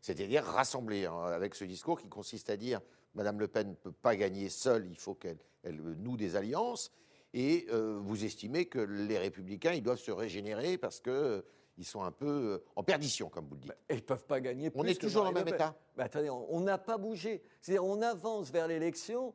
C'est-à-dire 0.02 0.44
rassembler, 0.44 1.06
hein, 1.06 1.22
avec 1.26 1.54
ce 1.54 1.64
discours 1.64 1.98
qui 2.00 2.08
consiste 2.08 2.50
à 2.50 2.56
dire 2.56 2.80
Madame 3.14 3.38
Le 3.40 3.48
Pen 3.48 3.70
ne 3.70 3.74
peut 3.74 3.92
pas 3.92 4.16
gagner 4.16 4.48
seule, 4.48 4.86
il 4.86 4.96
faut 4.98 5.14
qu'elle 5.14 5.38
elle 5.62 5.76
noue 5.80 6.16
des 6.16 6.34
alliances. 6.36 6.90
Et 7.34 7.66
euh, 7.70 7.98
vous 8.02 8.24
estimez 8.24 8.66
que 8.66 8.80
les 8.80 9.16
Républicains, 9.16 9.72
ils 9.72 9.82
doivent 9.82 10.00
se 10.00 10.10
régénérer 10.10 10.76
parce 10.76 11.00
qu'ils 11.00 11.84
sont 11.84 12.02
un 12.02 12.10
peu 12.10 12.26
euh, 12.26 12.64
en 12.74 12.82
perdition, 12.82 13.28
comme 13.28 13.46
vous 13.46 13.54
le 13.54 13.60
dites. 13.60 13.72
Et 13.88 13.94
ils 13.94 13.96
ne 13.96 14.00
peuvent 14.00 14.26
pas 14.26 14.40
gagner 14.40 14.70
plus. 14.70 14.80
On 14.80 14.84
est 14.84 14.94
que 14.96 15.00
toujours 15.00 15.22
dans 15.22 15.30
le 15.30 15.34
même 15.36 15.48
état 15.48 15.74
Ben, 15.96 16.04
attendez, 16.04 16.28
on 16.30 16.60
n'a 16.60 16.78
pas 16.78 16.98
bougé. 16.98 17.42
C'est-à-dire 17.60 17.84
on 17.84 18.02
avance 18.02 18.50
vers 18.50 18.66
l'élection 18.66 19.32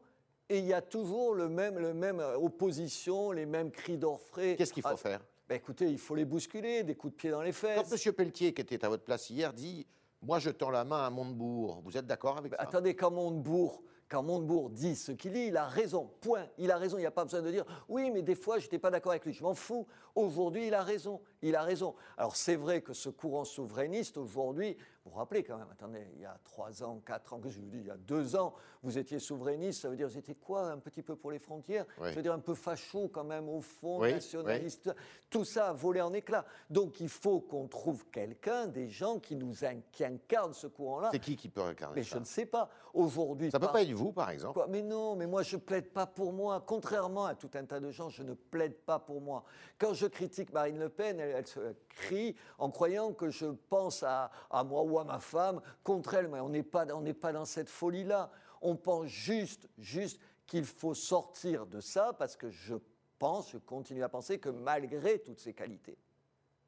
et 0.50 0.60
il 0.60 0.66
y 0.66 0.74
a 0.74 0.82
toujours 0.82 1.34
le 1.34 1.48
même, 1.48 1.80
le 1.80 1.94
même 1.94 2.20
euh, 2.20 2.36
opposition, 2.38 3.32
les 3.32 3.46
mêmes 3.46 3.72
cris 3.72 3.98
d'orfraie. 3.98 4.56
Qu'est-ce 4.58 4.74
qu'il 4.74 4.84
faut 4.84 4.90
Ah, 4.92 4.98
faire? 4.98 5.22
ben, 5.48 5.56
Écoutez, 5.56 5.86
il 5.90 5.98
faut 5.98 6.14
les 6.16 6.26
bousculer, 6.26 6.84
des 6.84 6.94
coups 6.96 7.14
de 7.14 7.18
pied 7.18 7.30
dans 7.32 7.42
les 7.42 7.52
Quand 7.52 7.86
fesses. 7.86 8.06
M. 8.06 8.14
Pelletier, 8.14 8.54
qui 8.54 8.62
était 8.62 8.84
à 8.84 8.90
votre 8.90 9.04
place 9.06 9.30
hier, 9.30 9.54
dit 9.54 9.88
Moi, 10.22 10.40
je 10.40 10.50
tends 10.50 10.72
la 10.72 10.84
main 10.84 11.06
à 11.06 11.10
Montebourg, 11.10 11.82
vous 11.84 11.96
êtes 11.96 12.08
d'accord 12.08 12.38
avec 12.38 12.54
ça? 12.54 12.62
Attendez, 12.62 12.96
quand 12.96 13.12
Montebourg, 13.12 13.84
quand 14.10 14.24
Montebourg 14.24 14.70
dit 14.70 14.96
ce 14.96 15.12
qu'il 15.12 15.34
dit, 15.34 15.48
il 15.48 15.58
a 15.58 15.68
raison. 15.68 16.10
Point. 16.22 16.48
Il 16.58 16.72
a 16.72 16.78
raison. 16.78 16.98
Il 16.98 17.02
n'y 17.02 17.08
a 17.08 17.12
pas 17.12 17.26
besoin 17.26 17.42
de 17.42 17.52
dire 17.52 17.66
oui, 17.90 18.10
mais 18.10 18.22
des 18.22 18.36
fois, 18.36 18.58
je 18.58 18.64
n'étais 18.64 18.80
pas 18.80 18.90
d'accord 18.90 19.12
avec 19.12 19.26
lui. 19.26 19.34
Je 19.34 19.44
m'en 19.44 19.54
fous. 19.54 19.86
Aujourd'hui, 20.16 20.68
il 20.68 20.74
a 20.74 20.82
raison. 20.82 21.22
Il 21.42 21.56
a 21.56 21.62
raison. 21.62 21.94
Alors, 22.18 22.36
c'est 22.36 22.56
vrai 22.56 22.82
que 22.82 22.94
ce 22.94 23.10
courant 23.10 23.44
souverainiste, 23.44 24.18
aujourd'hui, 24.18 24.78
vous 25.08 25.14
vous 25.14 25.20
rappelez 25.20 25.44
quand 25.44 25.58
même, 25.58 25.68
attendez, 25.72 26.06
il 26.16 26.22
y 26.22 26.26
a 26.26 26.38
trois 26.44 26.84
ans, 26.84 27.02
quatre 27.06 27.34
ans, 27.34 27.40
que 27.40 27.50
je 27.50 27.60
vous 27.60 27.68
dis, 27.68 27.78
il 27.80 27.88
y 27.88 27.92
a 27.92 27.96
deux 27.98 28.36
ans, 28.36 28.54
vous 28.84 28.98
étiez 28.98 29.20
souverainiste. 29.20 29.82
Ça 29.82 29.90
veut 29.90 29.96
dire, 29.96 30.08
vous 30.08 30.18
étiez 30.18 30.36
quoi 30.36 30.64
Un 30.70 30.78
petit 30.80 31.02
peu 31.02 31.16
pour 31.16 31.32
les 31.32 31.40
frontières 31.40 31.86
Oui. 32.00 32.10
Ça 32.10 32.16
veut 32.16 32.22
dire 32.22 32.34
un 32.34 32.40
peu 32.40 32.54
facho 32.56 33.08
quand 33.08 33.24
même, 33.24 33.48
au 33.48 33.62
fond, 33.62 34.02
Oui, 34.02 34.12
nationaliste. 34.12 34.94
Tout 35.30 35.46
ça 35.46 35.70
a 35.70 35.74
volé 35.74 36.02
en 36.02 36.12
éclats. 36.14 36.46
Donc, 36.70 37.00
il 37.00 37.08
faut 37.10 37.40
qu'on 37.40 37.68
trouve 37.68 38.06
quelqu'un, 38.10 38.68
des 38.68 38.90
gens 38.90 39.20
qui 39.20 39.36
nous 39.38 39.64
in- 39.64 39.80
qui 39.92 40.04
incarnent 40.04 40.54
ce 40.54 40.68
courant-là. 40.68 41.10
C'est 41.12 41.20
qui 41.20 41.36
qui 41.38 41.48
peut 41.50 41.62
incarner 41.62 41.96
Mais 41.96 42.04
ça 42.04 42.16
je 42.16 42.20
ne 42.20 42.26
sais 42.26 42.46
pas. 42.46 42.70
Aujourd'hui, 42.98 43.52
Ça 43.52 43.60
peut 43.60 43.66
par- 43.68 43.74
pas 43.74 43.84
être 43.84 43.92
vous, 43.92 44.12
par 44.12 44.32
exemple 44.32 44.54
Quoi 44.54 44.68
mais 44.68 44.82
non, 44.82 45.16
mais 45.16 45.28
moi 45.28 45.44
je 45.44 45.56
plaide 45.56 45.92
pas 45.94 46.08
pour 46.08 46.34
moi. 46.34 46.64
Contrairement 46.66 47.26
à 47.26 47.36
tout 47.36 47.50
un 47.54 47.64
tas 47.64 47.80
de 47.80 47.92
gens, 47.92 48.10
je 48.10 48.24
ne 48.24 48.34
plaide 48.34 48.76
pas 48.86 48.98
pour 48.98 49.22
moi. 49.22 49.44
Quand 49.78 49.94
je 49.94 50.08
critique 50.08 50.52
Marine 50.52 50.80
Le 50.80 50.90
Pen, 50.90 51.20
elle, 51.20 51.30
elle 51.36 51.46
se 51.48 51.76
crie 51.90 52.36
en 52.58 52.72
croyant 52.72 53.14
que 53.14 53.30
je 53.30 53.46
pense 53.70 54.02
à, 54.02 54.32
à 54.50 54.64
moi 54.64 54.82
ou 54.82 54.98
à 54.98 55.04
ma 55.04 55.20
femme 55.20 55.62
contre 55.84 56.16
elle. 56.16 56.28
Mais 56.28 56.40
on 56.40 56.50
n'est 56.50 56.64
pas, 56.64 56.86
on 56.92 57.04
pas 57.14 57.32
dans 57.34 57.46
cette 57.46 57.70
folie-là. 57.70 58.32
On 58.62 58.76
pense 58.76 59.06
juste, 59.06 59.70
juste 59.78 60.20
qu'il 60.48 60.66
faut 60.66 60.96
sortir 60.96 61.68
de 61.68 61.80
ça 61.80 62.14
parce 62.18 62.36
que 62.36 62.50
je 62.50 62.76
pense, 63.20 63.52
je 63.52 63.58
continue 63.60 64.02
à 64.04 64.10
penser 64.10 64.40
que 64.40 64.50
malgré 64.50 65.20
toutes 65.20 65.40
ses 65.40 65.54
qualités, 65.54 65.98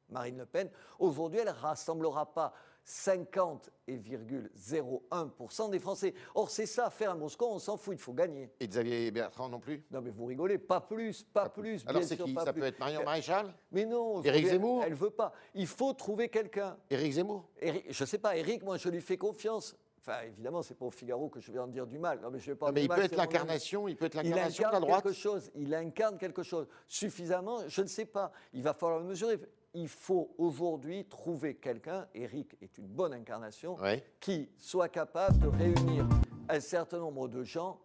Marine 0.08 0.38
Le 0.38 0.46
Pen, 0.46 0.70
aujourd'hui, 0.98 1.40
elle 1.40 1.46
ne 1.48 1.52
rassemblera 1.52 2.32
pas 2.34 2.52
50,01% 2.90 5.70
des 5.70 5.78
Français. 5.78 6.14
Or, 6.34 6.50
c'est 6.50 6.66
ça, 6.66 6.90
faire 6.90 7.12
un 7.12 7.16
bon 7.16 7.28
score, 7.28 7.52
on 7.52 7.58
s'en 7.58 7.76
fout, 7.76 7.94
il 7.94 7.98
faut 8.00 8.12
gagner. 8.12 8.50
Et 8.60 8.68
Xavier 8.68 9.10
Bertrand 9.10 9.48
non 9.48 9.60
plus? 9.60 9.84
Non, 9.90 10.00
mais 10.00 10.10
vous 10.10 10.26
rigolez, 10.26 10.58
pas 10.58 10.80
plus, 10.80 11.22
pas, 11.22 11.48
plus. 11.48 11.84
Alors 11.86 12.02
c'est 12.02 12.16
qui? 12.16 12.34
Ça 12.34 12.52
plus. 12.52 12.60
peut 12.60 12.66
être 12.66 12.78
Marion 12.78 13.00
Euh, 13.00 13.04
Maréchal? 13.04 13.54
Mais 13.72 13.84
non, 13.86 14.22
Éric 14.22 14.46
Zemmour? 14.48 14.82
Elle 14.84 14.92
ne 14.92 14.96
veut 14.96 15.10
pas. 15.10 15.32
Il 15.54 15.66
faut 15.66 15.92
trouver 15.92 16.28
quelqu'un. 16.28 16.76
Éric 16.90 17.12
Zemmour? 17.12 17.48
Éric- 17.60 17.84
Je 17.90 18.02
ne 18.02 18.06
sais 18.06 18.18
pas, 18.18 18.36
Eric, 18.36 18.62
moi, 18.64 18.76
je 18.76 18.88
lui 18.88 19.00
fais 19.00 19.16
confiance. 19.16 19.76
Enfin, 20.00 20.22
évidemment, 20.26 20.62
c'est 20.62 20.74
pas 20.74 20.86
au 20.86 20.90
Figaro 20.90 21.28
que 21.28 21.40
je 21.40 21.52
vais 21.52 21.58
en 21.58 21.66
dire 21.66 21.86
du 21.86 21.98
mal. 21.98 22.20
Non, 22.22 22.30
mais 22.30 22.40
je 22.40 22.50
vais 22.50 22.56
pas 22.56 22.68
Non, 22.68 22.72
mais 22.72 22.84
il 22.84 22.88
mal, 22.88 22.98
peut 23.00 23.04
être 23.04 23.16
l'incarnation, 23.16 23.86
il 23.86 23.96
peut 23.96 24.06
être 24.06 24.14
l'incarnation 24.14 24.66
de 24.68 24.72
la 24.72 24.80
droite. 24.80 25.02
quelque 25.04 25.14
chose. 25.14 25.50
Il 25.54 25.74
incarne 25.74 26.16
quelque 26.16 26.42
chose. 26.42 26.66
Suffisamment, 26.88 27.68
je 27.68 27.82
ne 27.82 27.86
sais 27.86 28.06
pas. 28.06 28.32
Il 28.54 28.62
va 28.62 28.72
falloir 28.72 29.00
le 29.00 29.06
mesurer. 29.06 29.38
Il 29.74 29.88
faut 29.88 30.34
aujourd'hui 30.38 31.04
trouver 31.04 31.54
quelqu'un, 31.54 32.08
Eric 32.14 32.56
est 32.60 32.76
une 32.78 32.88
bonne 32.88 33.12
incarnation, 33.12 33.76
qui 34.18 34.48
soit 34.58 34.88
capable 34.88 35.38
de 35.38 35.46
réunir 35.46 36.06
un 36.48 36.58
certain 36.60 36.98
nombre 36.98 37.28
de 37.28 37.44
gens 37.44 37.80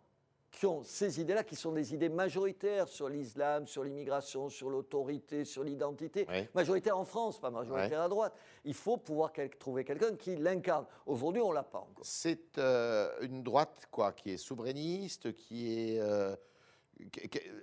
qui 0.49 0.65
ont 0.65 0.83
ces 0.83 1.19
idées-là, 1.19 1.43
qui 1.43 1.55
sont 1.55 1.73
des 1.73 1.93
idées 1.93 2.07
majoritaires 2.09 2.87
sur 2.87 3.09
l'islam, 3.09 3.67
sur 3.67 3.83
l'immigration, 3.83 4.49
sur 4.49 4.69
l'autorité, 4.69 5.43
sur 5.45 5.63
l'identité. 5.65 6.25
Ouais. 6.29 6.49
Majoritaire 6.55 6.97
en 6.97 7.03
France, 7.03 7.39
pas 7.39 7.49
majoritaire 7.51 8.01
à 8.01 8.07
droite. 8.09 8.33
Il 8.63 8.73
faut 8.73 8.95
pouvoir 8.97 9.31
quel- 9.33 9.49
trouver 9.49 9.83
quelqu'un 9.83 10.15
qui 10.15 10.37
l'incarne. 10.37 10.85
Aujourd'hui, 11.05 11.41
on 11.41 11.49
ne 11.49 11.55
l'a 11.55 11.63
pas 11.63 11.79
encore. 11.79 12.05
C'est 12.05 12.57
euh, 12.57 13.11
une 13.21 13.43
droite 13.43 13.87
quoi, 13.91 14.13
qui 14.13 14.31
est 14.31 14.37
souverainiste, 14.37 15.33
qui 15.33 15.91
est. 15.91 15.99
euh, 15.99 16.35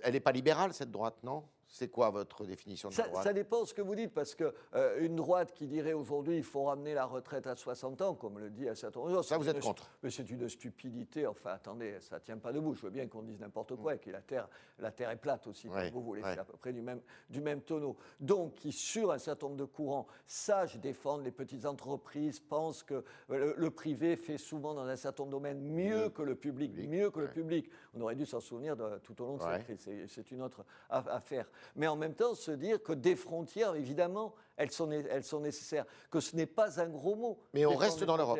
elle 0.03 0.13
n'est 0.13 0.19
pas 0.19 0.31
libérale 0.31 0.71
cette 0.73 0.91
droite, 0.91 1.15
non? 1.23 1.43
C'est 1.75 1.87
quoi 1.87 2.11
votre 2.11 2.45
définition 2.45 2.89
de 2.89 2.93
ça, 2.93 3.07
droite 3.07 3.23
ça 3.23 3.33
dépend 3.33 3.61
de 3.63 3.65
ce 3.67 3.73
que 3.73 3.81
vous 3.81 3.95
dites, 3.95 4.13
parce 4.13 4.35
qu'une 4.35 4.51
une 4.99 5.15
droite 5.15 5.53
qui 5.55 5.65
dirait 5.65 5.93
aujourd'hui 5.93 6.37
il 6.37 6.43
faut 6.43 6.65
ramener 6.65 6.93
la 6.93 7.03
retraite 7.05 7.47
à 7.47 7.55
60 7.55 7.99
ans, 8.03 8.13
comme 8.13 8.37
le 8.37 8.51
dit 8.51 8.69
à 8.69 8.75
certain 8.75 8.99
moment. 8.99 9.23
Ça, 9.23 9.39
vous 9.39 9.49
êtes 9.49 9.59
contre 9.59 9.89
Mais 10.03 10.11
c'est 10.11 10.29
une 10.29 10.47
stupidité. 10.47 11.25
Enfin, 11.25 11.49
attendez, 11.49 11.99
ça 11.99 12.17
ne 12.17 12.21
tient 12.21 12.37
pas 12.37 12.53
debout. 12.53 12.75
Je 12.75 12.81
veux 12.83 12.91
bien 12.91 13.07
qu'on 13.07 13.23
dise 13.23 13.39
n'importe 13.39 13.75
quoi, 13.75 13.95
et 13.95 13.97
que 13.97 14.11
la 14.11 14.21
terre, 14.21 14.47
la 14.77 14.91
terre 14.91 15.09
est 15.09 15.17
plate 15.17 15.47
aussi, 15.47 15.67
vous 15.67 16.01
voulez. 16.03 16.21
C'est 16.21 16.37
à 16.37 16.45
peu 16.45 16.55
près 16.57 16.73
du 16.73 16.83
même, 16.83 17.01
du 17.27 17.41
même 17.41 17.61
tonneau. 17.61 17.97
Donc, 18.19 18.53
qui, 18.53 18.71
sur 18.71 19.11
un 19.11 19.17
certain 19.17 19.47
nombre 19.47 19.57
de 19.57 19.65
courants, 19.65 20.05
sachent 20.27 20.77
défendre 20.77 21.23
les 21.23 21.31
petites 21.31 21.65
entreprises, 21.65 22.39
pensent 22.39 22.83
que 22.83 22.93
euh, 22.93 23.03
le, 23.29 23.55
le 23.57 23.69
privé 23.71 24.15
fait 24.15 24.37
souvent 24.37 24.75
dans 24.75 24.85
un 24.85 24.95
certain 24.95 25.23
nombre 25.23 25.31
de 25.31 25.37
domaines 25.37 25.59
mieux 25.61 26.09
que 26.09 26.21
le 26.21 26.35
public, 26.35 26.53
Public, 26.73 26.87
mieux 26.91 27.09
que 27.09 27.19
le 27.19 27.29
public. 27.31 27.67
On 27.95 28.01
aurait 28.01 28.15
dû 28.15 28.27
s'en 28.27 28.39
souvenir 28.39 28.75
de- 28.77 28.99
tout 28.99 29.19
au 29.23 29.25
long 29.25 29.37
de 29.37 29.43
Ouais. 29.43 29.55
cette 29.67 29.77
crise. 29.77 30.07
C'est- 30.07 30.29
une 30.31 30.43
autre 30.43 30.63
affaire. 30.87 31.49
Mais 31.75 31.87
en 31.87 31.95
même 31.95 32.13
temps, 32.13 32.35
se 32.35 32.51
dire 32.51 32.81
que 32.81 32.93
des 32.93 33.15
frontières, 33.15 33.75
évidemment, 33.75 34.33
elles 34.57 34.71
sont, 34.71 34.87
né- 34.87 35.05
elles 35.09 35.23
sont 35.23 35.39
nécessaires, 35.39 35.85
que 36.11 36.19
ce 36.19 36.35
n'est 36.35 36.45
pas 36.45 36.79
un 36.79 36.89
gros 36.89 37.15
mot. 37.15 37.39
Mais 37.53 37.65
on 37.65 37.75
reste 37.75 38.03
dans 38.03 38.17
l'Europe. 38.17 38.39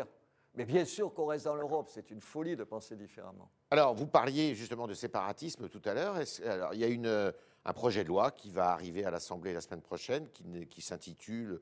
Mais 0.56 0.66
bien 0.66 0.86
sûr 0.86 1.14
qu'on 1.14 1.26
reste 1.26 1.46
dans 1.46 1.56
l'Europe. 1.56 1.90
C'est 1.92 2.12
une 2.12 2.22
folie 2.22 2.56
de 2.56 2.64
penser 2.64 2.96
différemment. 2.96 3.50
Alors, 3.72 3.96
vous 3.96 4.06
parliez 4.06 4.54
justement 4.54 4.88
de 4.88 4.94
séparatisme 4.94 5.68
tout 5.68 5.82
à 5.86 5.94
l'heure. 5.94 6.20
Alors, 6.46 6.74
il 6.74 6.80
y 6.80 6.84
a 6.84 6.88
une, 6.88 7.08
euh, 7.08 7.32
un 7.66 7.74
projet 7.74 8.04
de 8.04 8.10
loi 8.10 8.30
qui 8.32 8.52
va 8.52 8.72
arriver 8.72 9.04
à 9.04 9.10
l'Assemblée 9.10 9.54
la 9.54 9.62
semaine 9.62 9.82
prochaine, 9.82 10.30
qui, 10.70 10.82
s'intitule 10.82 11.60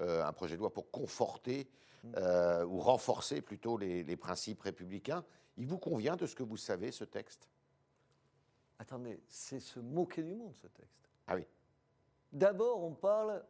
euh, 0.00 0.24
un 0.24 0.32
projet 0.32 0.56
de 0.56 0.60
loi 0.60 0.70
pour 0.70 0.90
conforter 0.90 1.68
euh, 2.18 2.66
ou 2.66 2.80
renforcer 2.80 3.40
plutôt 3.40 3.78
les, 3.78 4.02
les 4.02 4.16
principes 4.16 4.60
républicains. 4.60 5.24
Il 5.56 5.66
vous 5.66 5.78
convient 5.78 6.16
de 6.16 6.26
ce 6.26 6.34
que 6.34 6.42
vous 6.42 6.58
savez, 6.58 6.90
ce 6.90 7.04
texte? 7.04 7.48
Attendez, 8.78 9.20
c'est 9.28 9.60
se 9.60 9.80
moquer 9.80 10.22
du 10.22 10.34
monde, 10.34 10.54
ce 10.60 10.66
texte. 10.66 11.03
Ah 11.26 11.34
oui. 11.36 11.44
D'abord, 12.32 12.82
on 12.82 12.92
parle 12.92 13.44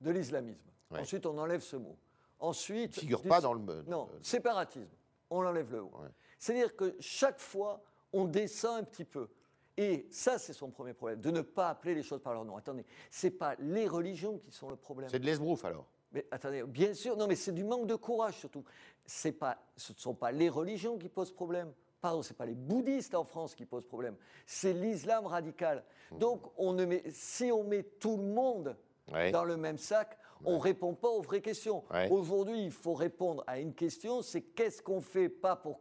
de 0.00 0.10
l'islamisme. 0.10 0.68
Ouais. 0.90 1.00
Ensuite, 1.00 1.26
on 1.26 1.36
enlève 1.38 1.60
ce 1.60 1.76
mot. 1.76 1.96
Ensuite, 2.38 2.96
Il 2.96 2.98
ne 2.98 3.00
figure 3.00 3.22
du- 3.22 3.28
pas 3.28 3.40
dans 3.40 3.54
le. 3.54 3.82
Non, 3.86 4.08
euh, 4.12 4.18
séparatisme. 4.22 4.90
On 5.30 5.44
enlève 5.44 5.70
le 5.72 5.82
mot. 5.82 5.92
Ouais. 6.00 6.08
C'est-à-dire 6.38 6.74
que 6.76 6.96
chaque 7.00 7.38
fois, 7.38 7.82
on 8.12 8.24
descend 8.26 8.80
un 8.80 8.84
petit 8.84 9.04
peu. 9.04 9.28
Et 9.76 10.06
ça, 10.10 10.38
c'est 10.38 10.52
son 10.52 10.70
premier 10.70 10.92
problème, 10.92 11.20
de 11.20 11.30
ne 11.30 11.40
pas 11.40 11.70
appeler 11.70 11.94
les 11.94 12.02
choses 12.02 12.20
par 12.20 12.34
leur 12.34 12.44
nom. 12.44 12.56
Attendez, 12.56 12.84
ce 13.10 13.26
n'est 13.26 13.30
pas 13.30 13.54
les 13.58 13.88
religions 13.88 14.38
qui 14.38 14.50
sont 14.50 14.68
le 14.68 14.76
problème. 14.76 15.08
C'est 15.08 15.18
de 15.18 15.24
l'esbrouf 15.24 15.64
alors. 15.64 15.86
Mais 16.12 16.26
attendez, 16.30 16.62
bien 16.64 16.92
sûr, 16.92 17.16
non, 17.16 17.26
mais 17.26 17.36
c'est 17.36 17.52
du 17.52 17.64
manque 17.64 17.86
de 17.86 17.94
courage 17.94 18.36
surtout. 18.36 18.64
C'est 19.06 19.32
pas, 19.32 19.56
ce 19.76 19.94
ne 19.94 19.98
sont 19.98 20.14
pas 20.14 20.30
les 20.30 20.50
religions 20.50 20.98
qui 20.98 21.08
posent 21.08 21.32
problème. 21.32 21.72
Pardon, 22.02 22.20
ce 22.20 22.32
n'est 22.32 22.36
pas 22.36 22.46
les 22.46 22.54
bouddhistes 22.54 23.14
en 23.14 23.22
France 23.24 23.54
qui 23.54 23.64
posent 23.64 23.86
problème. 23.86 24.16
C'est 24.44 24.72
l'islam 24.72 25.24
radical. 25.24 25.84
Donc, 26.18 26.42
on 26.58 26.72
ne 26.72 26.84
met, 26.84 27.04
si 27.10 27.52
on 27.52 27.62
met 27.62 27.84
tout 27.84 28.16
le 28.16 28.24
monde 28.24 28.76
Ouais. 29.12 29.30
dans 29.32 29.44
le 29.44 29.56
même 29.56 29.78
sac, 29.78 30.16
on 30.44 30.54
ne 30.56 30.60
répond 30.60 30.94
pas 30.94 31.08
aux 31.08 31.22
vraies 31.22 31.40
questions. 31.40 31.82
Ouais. 31.92 32.08
Aujourd'hui, 32.10 32.64
il 32.64 32.70
faut 32.70 32.94
répondre 32.94 33.42
à 33.48 33.58
une 33.58 33.74
question, 33.74 34.22
c'est 34.22 34.40
qu'est-ce 34.42 34.80
qu'on 34.82 35.00
fait, 35.00 35.28
pas 35.28 35.56
pour, 35.56 35.80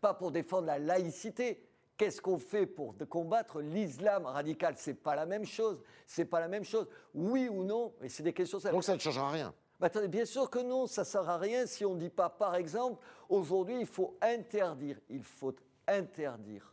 pas 0.00 0.14
pour 0.14 0.30
défendre 0.30 0.66
la 0.66 0.78
laïcité, 0.78 1.62
qu'est-ce 1.96 2.20
qu'on 2.20 2.38
fait 2.38 2.66
pour 2.66 2.94
combattre 3.08 3.60
l'islam 3.60 4.24
radical? 4.26 4.74
C'est 4.76 4.94
pas 4.94 5.14
la 5.14 5.26
même 5.26 5.44
chose. 5.44 5.80
C'est 6.06 6.24
pas 6.24 6.40
la 6.40 6.48
même 6.48 6.64
chose. 6.64 6.86
Oui 7.14 7.48
ou 7.48 7.62
non, 7.62 7.92
mais 8.00 8.08
c'est 8.08 8.22
des 8.22 8.32
questions 8.32 8.58
simples. 8.58 8.74
Donc 8.74 8.84
ça 8.84 8.94
ne 8.94 9.00
changera 9.00 9.30
rien. 9.30 9.54
Bien 10.08 10.24
sûr 10.24 10.48
que 10.48 10.60
non, 10.60 10.86
ça 10.86 11.02
ne 11.02 11.06
sert 11.06 11.28
à 11.28 11.38
rien 11.38 11.66
si 11.66 11.84
on 11.84 11.94
ne 11.94 12.00
dit 12.00 12.10
pas, 12.10 12.30
par 12.30 12.54
exemple, 12.54 13.04
aujourd'hui, 13.28 13.80
il 13.80 13.86
faut 13.86 14.16
interdire, 14.20 14.98
il 15.08 15.24
faut 15.24 15.54
interdire 15.88 16.72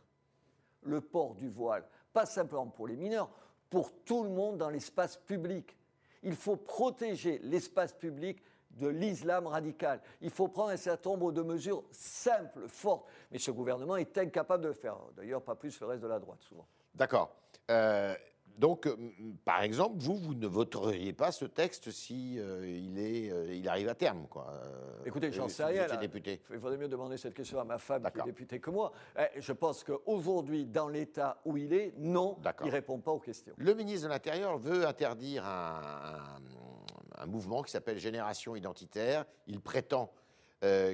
le 0.82 1.00
port 1.00 1.34
du 1.34 1.48
voile, 1.48 1.84
pas 2.12 2.24
simplement 2.24 2.68
pour 2.68 2.86
les 2.86 2.96
mineurs, 2.96 3.28
pour 3.68 3.92
tout 4.04 4.22
le 4.22 4.30
monde 4.30 4.58
dans 4.58 4.70
l'espace 4.70 5.16
public. 5.16 5.76
Il 6.22 6.36
faut 6.36 6.56
protéger 6.56 7.40
l'espace 7.42 7.92
public 7.94 8.42
de 8.70 8.86
l'islam 8.86 9.46
radical. 9.46 10.00
Il 10.20 10.30
faut 10.30 10.48
prendre 10.48 10.70
un 10.70 10.76
certain 10.76 11.10
nombre 11.10 11.32
de 11.32 11.42
mesures 11.42 11.82
simples, 11.90 12.68
fortes. 12.68 13.08
Mais 13.32 13.38
ce 13.38 13.50
gouvernement 13.50 13.96
est 13.96 14.16
incapable 14.18 14.62
de 14.62 14.68
le 14.68 14.74
faire. 14.74 14.96
D'ailleurs, 15.16 15.42
pas 15.42 15.56
plus 15.56 15.80
le 15.80 15.86
reste 15.86 16.02
de 16.02 16.08
la 16.08 16.18
droite, 16.18 16.40
souvent. 16.42 16.66
D'accord. 16.94 17.34
Euh, 17.70 18.14
donc, 18.58 18.86
euh, 18.86 18.96
par 19.44 19.62
exemple, 19.62 19.96
vous, 19.98 20.16
vous 20.16 20.34
ne 20.34 20.46
voteriez 20.46 21.12
pas 21.12 21.32
ce 21.32 21.44
texte 21.46 21.90
si 21.90 22.38
euh, 22.38 22.66
il, 22.66 22.98
est, 22.98 23.30
euh, 23.30 23.54
il 23.54 23.68
arrive 23.68 23.88
à 23.88 23.94
terme, 23.94 24.26
quoi. 24.28 24.48
euh, 24.50 25.02
Écoutez, 25.06 25.32
j'en 25.32 25.48
sais 25.48 25.64
rien. 25.64 25.86
député. 25.96 26.40
Il 26.50 26.58
faudrait 26.60 26.76
mieux 26.76 26.88
demander 26.88 27.16
cette 27.16 27.34
question 27.34 27.58
à 27.60 27.64
ma 27.64 27.78
femme 27.78 28.08
qui 28.12 28.20
est 28.20 28.24
députée 28.24 28.60
que 28.60 28.70
moi. 28.70 28.92
Eh, 29.18 29.40
Je 29.40 29.52
pense 29.52 29.82
qu'aujourd'hui, 29.84 30.66
dans 30.66 30.88
l'état 30.88 31.40
où 31.44 31.56
il 31.56 31.72
est, 31.72 31.94
non, 31.98 32.36
il 32.60 32.66
ne 32.66 32.72
répond 32.72 32.98
pas 32.98 33.12
aux 33.12 33.18
questions. 33.20 33.54
Le 33.56 33.72
ministre 33.74 34.06
de 34.08 34.12
l'Intérieur 34.12 34.58
veut 34.58 34.86
interdire 34.86 35.44
un, 35.46 35.80
un- 36.16 37.22
un 37.22 37.26
mouvement 37.26 37.62
qui 37.62 37.70
s'appelle 37.70 37.98
Génération 37.98 38.56
Identitaire. 38.56 39.24
Il 39.46 39.60
prétend 39.60 40.10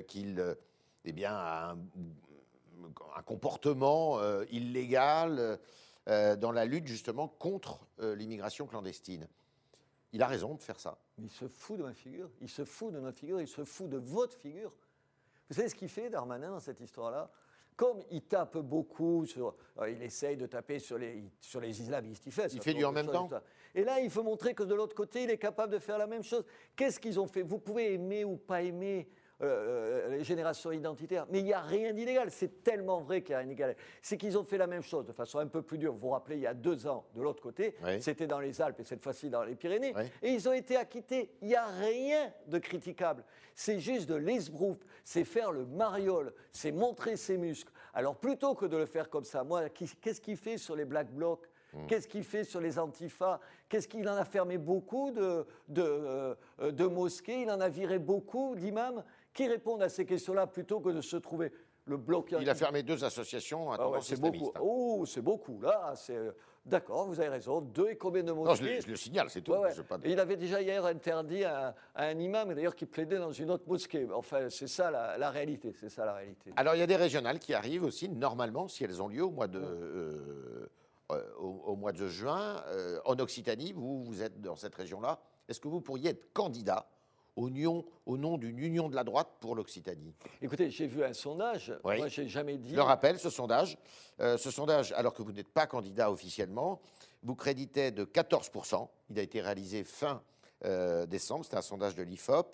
qu'il 0.08 0.56
eh 1.04 1.12
bien, 1.12 1.32
a 1.32 1.70
un, 1.72 1.78
un 3.16 3.22
comportement 3.22 4.18
illégal 4.50 5.58
euh, 6.08 6.36
dans 6.36 6.52
la 6.52 6.64
lutte 6.64 6.86
justement 6.86 7.28
contre 7.28 7.86
euh, 8.00 8.14
l'immigration 8.14 8.66
clandestine. 8.66 9.28
Il 10.12 10.22
a 10.22 10.26
raison 10.26 10.54
de 10.54 10.62
faire 10.62 10.78
ça. 10.80 10.98
Il 11.18 11.30
se 11.30 11.48
fout 11.48 11.78
de 11.78 11.82
ma 11.82 11.92
figure, 11.94 12.30
il 12.40 12.48
se 12.48 12.64
fout 12.64 12.92
de 12.92 13.00
notre 13.00 13.18
figure, 13.18 13.40
il 13.40 13.48
se 13.48 13.64
fout 13.64 13.88
de 13.88 13.96
votre 13.98 14.36
figure. 14.36 14.72
Vous 15.48 15.56
savez 15.56 15.68
ce 15.68 15.74
qu'il 15.74 15.88
fait, 15.88 16.10
Darmanin, 16.10 16.50
dans 16.50 16.60
cette 16.60 16.80
histoire-là? 16.80 17.30
Comme 17.76 18.02
il 18.10 18.22
tape 18.22 18.56
beaucoup 18.58 19.26
sur. 19.26 19.54
euh, 19.78 19.90
il 19.90 20.02
essaye 20.02 20.36
de 20.36 20.46
taper 20.46 20.78
sur 20.78 20.96
les, 20.96 21.22
sur 21.40 21.60
les 21.60 21.78
islamistes. 21.82 22.24
Il 22.26 22.32
fait, 22.32 22.50
Il 22.52 22.62
fait 22.62 22.72
du 22.72 22.84
en 22.84 22.92
même 22.92 23.06
temps 23.06 23.28
Et 23.74 23.84
là, 23.84 24.00
il 24.00 24.10
faut 24.10 24.22
montrer 24.22 24.54
que 24.54 24.62
de 24.62 24.74
l'autre 24.74 24.94
côté, 24.94 25.24
il 25.24 25.30
est 25.30 25.36
capable 25.38 25.72
de 25.74 25.78
faire 25.78 25.98
la 25.98 26.06
même 26.06 26.22
chose. 26.22 26.44
Qu'est-ce 26.74 26.98
qu'ils 26.98 27.20
ont 27.20 27.26
fait? 27.26 27.42
Vous 27.42 27.58
pouvez 27.58 27.92
aimer 27.92 28.24
ou 28.24 28.36
pas 28.38 28.62
aimer 28.62 29.08
euh, 29.42 30.06
euh, 30.06 30.08
les 30.16 30.24
générations 30.24 30.72
identitaires, 30.72 31.26
mais 31.30 31.40
il 31.40 31.44
n'y 31.44 31.52
a 31.52 31.60
rien 31.60 31.92
d'illégal. 31.92 32.30
C'est 32.30 32.62
tellement 32.62 33.00
vrai 33.02 33.20
qu'il 33.22 33.30
n'y 33.32 33.34
a 33.34 33.38
rien 33.38 33.46
d'illégal. 33.48 33.76
C'est 34.00 34.16
qu'ils 34.16 34.38
ont 34.38 34.44
fait 34.44 34.56
la 34.58 34.66
même 34.66 34.82
chose 34.82 35.04
de 35.04 35.12
façon 35.12 35.38
un 35.38 35.46
peu 35.46 35.60
plus 35.62 35.76
dure. 35.78 35.92
Vous 35.92 35.98
vous 36.00 36.08
rappelez, 36.10 36.36
il 36.36 36.42
y 36.42 36.46
a 36.46 36.54
deux 36.54 36.86
ans, 36.86 37.04
de 37.14 37.20
l'autre 37.22 37.42
côté, 37.42 37.74
Oui. 37.84 38.00
c'était 38.00 38.26
dans 38.26 38.40
les 38.40 38.60
Alpes 38.62 38.80
et 38.80 38.84
cette 38.84 39.02
fois-ci 39.02 39.28
dans 39.28 39.42
les 39.42 39.54
Pyrénées. 39.54 39.92
Oui. 39.96 40.04
Et 40.22 40.30
ils 40.32 40.48
ont 40.48 40.52
été 40.54 40.76
acquittés. 40.76 41.30
Il 41.42 41.48
n'y 41.48 41.54
a 41.56 41.66
rien 41.66 42.32
de 42.46 42.58
critiquable. 42.58 43.24
C'est 43.54 43.78
juste 43.80 44.08
de 44.08 44.14
l'esbrouf, 44.14 44.78
c'est 45.04 45.24
faire 45.24 45.52
le 45.52 45.64
mariole, 45.66 46.32
c'est 46.52 46.72
montrer 46.72 47.16
ses 47.16 47.36
muscles. 47.38 47.72
Alors 47.94 48.16
plutôt 48.16 48.54
que 48.54 48.66
de 48.66 48.76
le 48.76 48.86
faire 48.86 49.08
comme 49.10 49.24
ça, 49.24 49.44
moi, 49.44 49.68
qu'est-ce 49.70 50.20
qu'il 50.20 50.36
fait 50.36 50.58
sur 50.58 50.76
les 50.76 50.84
Black 50.84 51.10
Blocs? 51.12 51.46
Qu'est-ce 51.88 52.08
qu'il 52.08 52.24
fait 52.24 52.44
sur 52.44 52.58
les 52.60 52.78
antifas 52.78 53.38
Qu'est-ce 53.68 53.86
qu'il 53.86 54.08
en 54.08 54.14
a 54.16 54.24
fermé 54.24 54.56
beaucoup 54.56 55.10
de, 55.10 55.46
de, 55.68 55.82
euh, 55.82 56.34
de 56.72 56.86
mosquées? 56.86 57.42
Il 57.42 57.50
en 57.50 57.60
a 57.60 57.68
viré 57.68 57.98
beaucoup 57.98 58.54
d'imams? 58.56 59.04
Qui 59.36 59.46
répondent 59.46 59.82
à 59.82 59.88
ces 59.88 60.06
questions-là 60.06 60.46
plutôt 60.46 60.80
que 60.80 60.88
de 60.88 61.00
se 61.02 61.16
trouver 61.16 61.52
le 61.84 61.96
bloc. 61.98 62.34
Il 62.40 62.48
a 62.50 62.54
fermé 62.54 62.82
deux 62.82 63.04
associations 63.04 63.70
à 63.70 63.76
Ah 63.78 63.88
ouais, 63.90 63.98
c'est 64.02 64.20
beaucoup. 64.20 64.50
hein. 64.56 64.60
Oh, 64.60 65.04
c'est 65.06 65.20
beaucoup. 65.22 65.60
Là, 65.60 65.92
c'est 65.94 66.16
euh, 66.16 66.32
d'accord. 66.64 67.06
Vous 67.06 67.20
avez 67.20 67.28
raison. 67.28 67.60
Deux 67.60 67.90
et 67.90 67.96
combien 67.96 68.22
de 68.24 68.32
Non, 68.32 68.42
mosquées 68.44 68.64
je, 68.66 68.74
le- 68.76 68.80
je 68.80 68.88
le 68.88 68.96
signale, 68.96 69.30
c'est 69.30 69.42
tout. 69.42 69.52
Ouais, 69.52 69.58
ouais. 69.58 69.82
pas- 69.88 69.98
il 70.04 70.18
avait 70.18 70.36
déjà 70.36 70.60
hier 70.62 70.84
interdit 70.84 71.44
à, 71.44 71.76
à 71.94 72.06
un 72.06 72.18
imam, 72.18 72.52
d'ailleurs, 72.54 72.74
qui 72.74 72.86
plaidait 72.86 73.18
dans 73.18 73.30
une 73.30 73.50
autre 73.52 73.68
mosquée. 73.68 74.08
Enfin, 74.12 74.48
c'est 74.50 74.66
ça 74.66 74.90
la, 74.90 75.16
la 75.18 75.30
réalité. 75.30 75.72
C'est 75.78 75.90
ça 75.90 76.04
la 76.06 76.14
réalité. 76.14 76.50
Alors, 76.56 76.74
il 76.74 76.78
y 76.78 76.82
a 76.82 76.86
des 76.88 76.96
régionales 76.96 77.38
qui 77.38 77.54
arrivent 77.54 77.84
aussi, 77.84 78.08
normalement, 78.08 78.66
si 78.66 78.82
elles 78.82 79.00
ont 79.00 79.08
lieu 79.08 79.22
au 79.22 79.30
mois 79.30 79.46
de, 79.46 79.60
euh, 79.60 80.66
euh, 81.12 81.22
au, 81.38 81.62
au 81.66 81.76
mois 81.76 81.92
de 81.92 82.08
juin. 82.08 82.64
Euh, 82.68 82.98
en 83.04 83.16
Occitanie, 83.20 83.72
vous, 83.72 84.02
vous 84.02 84.22
êtes 84.22 84.40
dans 84.40 84.56
cette 84.56 84.74
région-là. 84.74 85.20
Est-ce 85.48 85.60
que 85.60 85.68
vous 85.68 85.80
pourriez 85.82 86.10
être 86.10 86.32
candidat 86.32 86.88
au, 87.36 87.50
nion- 87.50 87.84
au 88.06 88.16
nom 88.16 88.38
d'une 88.38 88.58
union 88.58 88.88
de 88.88 88.94
la 88.96 89.04
droite 89.04 89.28
pour 89.40 89.54
l'Occitanie 89.54 90.14
Écoutez, 90.42 90.70
j'ai 90.70 90.86
vu 90.86 91.04
un 91.04 91.12
sondage. 91.12 91.72
Oui. 91.84 91.98
Moi, 91.98 92.08
j'ai 92.08 92.26
jamais 92.28 92.56
dit. 92.56 92.70
Je 92.70 92.76
le 92.76 92.82
rappelle, 92.82 93.18
ce 93.18 93.30
sondage, 93.30 93.78
euh, 94.20 94.36
ce 94.38 94.50
sondage, 94.50 94.92
alors 94.92 95.12
que 95.14 95.22
vous 95.22 95.32
n'êtes 95.32 95.48
pas 95.52 95.66
candidat 95.66 96.10
officiellement, 96.10 96.80
vous 97.22 97.34
créditez 97.34 97.90
de 97.90 98.04
14%. 98.04 98.88
Il 99.10 99.18
a 99.18 99.22
été 99.22 99.40
réalisé 99.40 99.84
fin 99.84 100.22
euh, 100.64 101.06
décembre, 101.06 101.44
c'est 101.44 101.56
un 101.56 101.62
sondage 101.62 101.94
de 101.94 102.02
l'IFOP. 102.02 102.46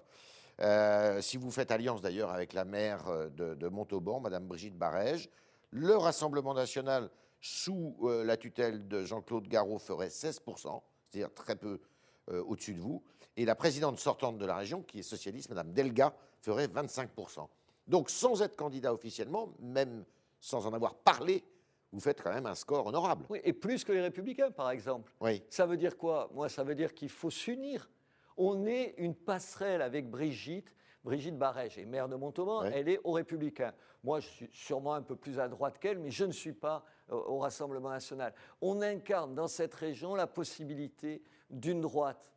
Euh, 0.60 1.20
si 1.22 1.36
vous 1.38 1.50
faites 1.50 1.70
alliance 1.70 2.02
d'ailleurs 2.02 2.30
avec 2.30 2.52
la 2.52 2.64
maire 2.64 3.04
de, 3.36 3.54
de 3.54 3.68
Montauban, 3.68 4.20
Madame 4.20 4.46
Brigitte 4.46 4.76
Barège, 4.76 5.30
le 5.70 5.96
Rassemblement 5.96 6.52
national 6.54 7.08
sous 7.40 7.96
euh, 8.02 8.22
la 8.24 8.36
tutelle 8.36 8.86
de 8.86 9.02
Jean-Claude 9.04 9.48
Garot 9.48 9.78
ferait 9.78 10.08
16%, 10.08 10.80
c'est-à-dire 11.08 11.32
très 11.34 11.56
peu 11.56 11.80
au-dessus 12.28 12.74
de 12.74 12.80
vous. 12.80 13.02
Et 13.36 13.44
la 13.44 13.54
présidente 13.54 13.98
sortante 13.98 14.38
de 14.38 14.46
la 14.46 14.56
région, 14.56 14.82
qui 14.82 14.98
est 14.98 15.02
socialiste, 15.02 15.48
Madame 15.48 15.72
Delga, 15.72 16.14
ferait 16.40 16.66
25%. 16.66 17.46
Donc 17.86 18.10
sans 18.10 18.42
être 18.42 18.56
candidat 18.56 18.92
officiellement, 18.92 19.54
même 19.60 20.04
sans 20.40 20.66
en 20.66 20.72
avoir 20.72 20.94
parlé, 20.94 21.44
vous 21.92 22.00
faites 22.00 22.22
quand 22.22 22.32
même 22.32 22.46
un 22.46 22.54
score 22.54 22.86
honorable. 22.86 23.26
Oui, 23.28 23.40
et 23.44 23.52
plus 23.52 23.84
que 23.84 23.92
les 23.92 24.00
Républicains, 24.00 24.50
par 24.50 24.70
exemple. 24.70 25.12
Oui. 25.20 25.42
Ça 25.50 25.66
veut 25.66 25.76
dire 25.76 25.96
quoi? 25.96 26.30
Moi, 26.32 26.48
ça 26.48 26.64
veut 26.64 26.74
dire 26.74 26.94
qu'il 26.94 27.10
faut 27.10 27.30
s'unir. 27.30 27.90
On 28.36 28.66
est 28.66 28.94
une 28.96 29.14
passerelle 29.14 29.82
avec 29.82 30.10
Brigitte 30.10 30.74
Brigitte 31.04 31.36
Barège 31.36 31.78
est 31.78 31.84
maire 31.84 32.08
de 32.08 32.14
Montauban, 32.14 32.62
elle 32.62 32.88
est 32.88 33.00
aux 33.02 33.12
Républicains. 33.12 33.72
Moi, 34.04 34.20
je 34.20 34.28
suis 34.28 34.50
sûrement 34.52 34.94
un 34.94 35.02
peu 35.02 35.16
plus 35.16 35.38
à 35.40 35.48
droite 35.48 35.78
qu'elle, 35.78 35.98
mais 35.98 36.10
je 36.10 36.24
ne 36.24 36.32
suis 36.32 36.52
pas 36.52 36.84
au 37.08 37.38
Rassemblement 37.38 37.90
national. 37.90 38.32
On 38.60 38.82
incarne 38.82 39.34
dans 39.34 39.48
cette 39.48 39.74
région 39.74 40.14
la 40.14 40.26
possibilité 40.26 41.22
d'une 41.52 41.80
droite 41.80 42.32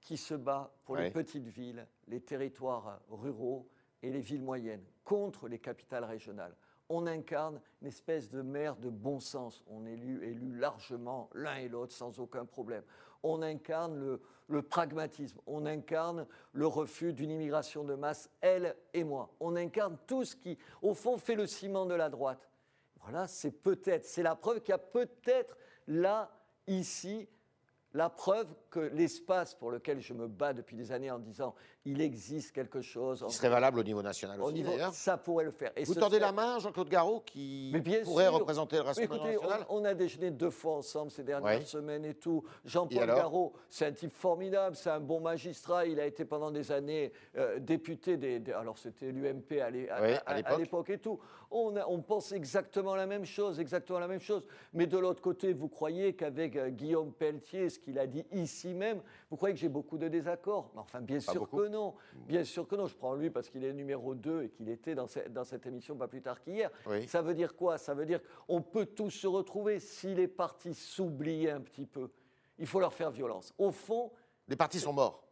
qui 0.00 0.16
se 0.16 0.34
bat 0.34 0.72
pour 0.84 0.96
les 0.96 1.10
petites 1.10 1.46
villes, 1.46 1.86
les 2.06 2.20
territoires 2.20 3.00
ruraux 3.10 3.68
et 4.02 4.10
les 4.10 4.20
villes 4.20 4.42
moyennes, 4.42 4.84
contre 5.04 5.48
les 5.48 5.58
capitales 5.58 6.04
régionales. 6.04 6.56
On 6.88 7.06
incarne 7.06 7.60
une 7.82 7.88
espèce 7.88 8.30
de 8.30 8.40
maire 8.40 8.76
de 8.76 8.88
bon 8.88 9.20
sens. 9.20 9.62
On 9.66 9.84
est 9.84 9.92
élu, 9.92 10.58
largement 10.58 11.28
l'un 11.34 11.56
et 11.56 11.68
l'autre 11.68 11.92
sans 11.92 12.18
aucun 12.18 12.46
problème. 12.46 12.82
On 13.22 13.42
incarne 13.42 13.98
le, 13.98 14.22
le 14.46 14.62
pragmatisme. 14.62 15.38
On 15.46 15.66
incarne 15.66 16.26
le 16.52 16.66
refus 16.66 17.12
d'une 17.12 17.30
immigration 17.30 17.84
de 17.84 17.94
masse, 17.94 18.30
elle 18.40 18.74
et 18.94 19.04
moi. 19.04 19.34
On 19.40 19.56
incarne 19.56 19.98
tout 20.06 20.24
ce 20.24 20.34
qui, 20.34 20.56
au 20.80 20.94
fond, 20.94 21.18
fait 21.18 21.34
le 21.34 21.46
ciment 21.46 21.84
de 21.84 21.94
la 21.94 22.08
droite. 22.08 22.48
Voilà, 23.02 23.26
c'est 23.26 23.50
peut-être, 23.50 24.06
c'est 24.06 24.22
la 24.22 24.34
preuve 24.34 24.60
qu'il 24.60 24.70
y 24.70 24.74
a 24.74 24.78
peut-être 24.78 25.56
là, 25.86 26.30
ici, 26.68 27.28
la 27.94 28.10
preuve 28.10 28.54
que 28.70 28.80
l'espace 28.80 29.54
pour 29.54 29.70
lequel 29.70 30.00
je 30.00 30.12
me 30.12 30.28
bats 30.28 30.52
depuis 30.52 30.76
des 30.76 30.92
années 30.92 31.10
en 31.10 31.18
disant 31.18 31.54
il 31.88 32.00
existe 32.02 32.52
quelque 32.52 32.80
chose. 32.82 33.24
Qui 33.28 33.34
serait 33.34 33.48
valable 33.48 33.78
au 33.78 33.82
niveau 33.82 34.02
national 34.02 34.40
aussi. 34.40 34.64
Ça 34.92 35.16
pourrait 35.16 35.44
le 35.44 35.50
faire. 35.50 35.72
Et 35.76 35.84
Vous 35.84 35.94
tendez 35.94 36.18
la 36.18 36.32
main, 36.32 36.58
Jean-Claude 36.58 36.88
Garot, 36.88 37.20
qui 37.24 37.74
pourrait 38.04 38.28
représenter 38.28 38.76
le 38.76 38.82
Rassemblement 38.82 39.24
national 39.24 39.66
on, 39.68 39.84
a 39.84 39.94
déjeuné 39.94 40.30
deux 40.30 40.50
fois 40.50 40.76
ensemble 40.76 41.10
ces 41.10 41.22
dernières 41.22 41.66
semaines 41.66 42.04
et 42.04 42.14
tout. 42.14 42.44
Jean-Paul 42.64 43.06
Garot, 43.06 43.52
c'est 43.70 43.86
un 43.86 43.92
type 43.92 44.12
formidable, 44.12 44.76
c'est 44.76 44.90
un 44.90 45.00
bon 45.00 45.20
magistrat. 45.20 45.86
Il 45.86 46.00
a 46.00 46.06
été 46.06 46.24
pendant 46.24 46.50
des 46.50 46.72
années 46.72 47.12
euh, 47.36 47.58
député 47.58 48.16
des, 48.16 48.52
Alors, 48.52 48.78
c'était 48.78 49.10
l'UMP 49.10 49.60
à 49.60 50.58
l'époque 50.58 50.90
et 50.90 50.98
tout. 50.98 51.18
On, 51.50 51.74
on, 51.88 52.02
pense 52.02 52.32
exactement 52.32 52.94
la 52.94 53.06
même 53.06 53.24
chose, 53.24 53.58
exactement 53.58 53.98
la 53.98 54.08
même 54.08 54.20
chose. 54.20 54.46
Mais 54.74 54.86
de 54.86 54.98
l'autre 54.98 55.22
côté, 55.22 55.54
vous 55.54 55.68
croyez 55.68 56.14
qu'avec 56.14 56.56
euh, 56.56 56.68
Guillaume 56.68 57.12
Pelletier, 57.12 57.70
ce 57.70 57.78
qu'il 57.78 57.98
a 57.98 58.06
dit 58.06 58.26
ici 58.32 58.74
même, 58.74 59.00
vous 59.30 59.36
croyez 59.36 59.54
que 59.54 59.60
j'ai 59.60 59.70
beaucoup 59.70 59.96
de 59.96 60.08
désaccords? 60.08 60.70
Enfin, 60.76 61.00
bien 61.00 61.20
sûr 61.20 61.48
que 61.48 61.68
non. 61.68 61.77
Bien 62.26 62.44
sûr 62.44 62.66
que 62.66 62.76
non. 62.76 62.86
Je 62.86 62.94
prends 62.94 63.14
lui 63.14 63.30
parce 63.30 63.48
qu'il 63.48 63.64
est 63.64 63.72
numéro 63.72 64.14
2 64.14 64.42
et 64.42 64.50
qu'il 64.50 64.68
était 64.68 64.94
dans, 64.94 65.06
cette 65.06 65.66
émission 65.66 65.96
pas 65.96 66.08
plus 66.08 66.22
tard 66.22 66.40
qu'hier. 66.40 66.70
Ça 67.06 67.22
veut 67.22 67.34
dire 67.34 67.56
quoi? 67.56 67.78
Ça 67.78 67.94
veut 67.94 68.06
dire 68.06 68.20
qu'on 68.46 68.62
peut 68.62 68.86
tous 68.86 69.10
se 69.10 69.26
retrouver 69.26 69.80
si 69.80 70.14
les 70.14 70.28
partis 70.28 70.74
s'oublient 70.74 71.50
un 71.50 71.60
petit 71.60 71.86
peu. 71.86 72.10
Il 72.58 72.66
faut 72.66 72.80
leur 72.80 72.92
faire 72.92 73.10
violence. 73.10 73.54
Au 73.58 73.70
fond. 73.70 74.12
Les 74.48 74.56
partis 74.56 74.80
sont 74.80 74.92
morts. 74.92 75.24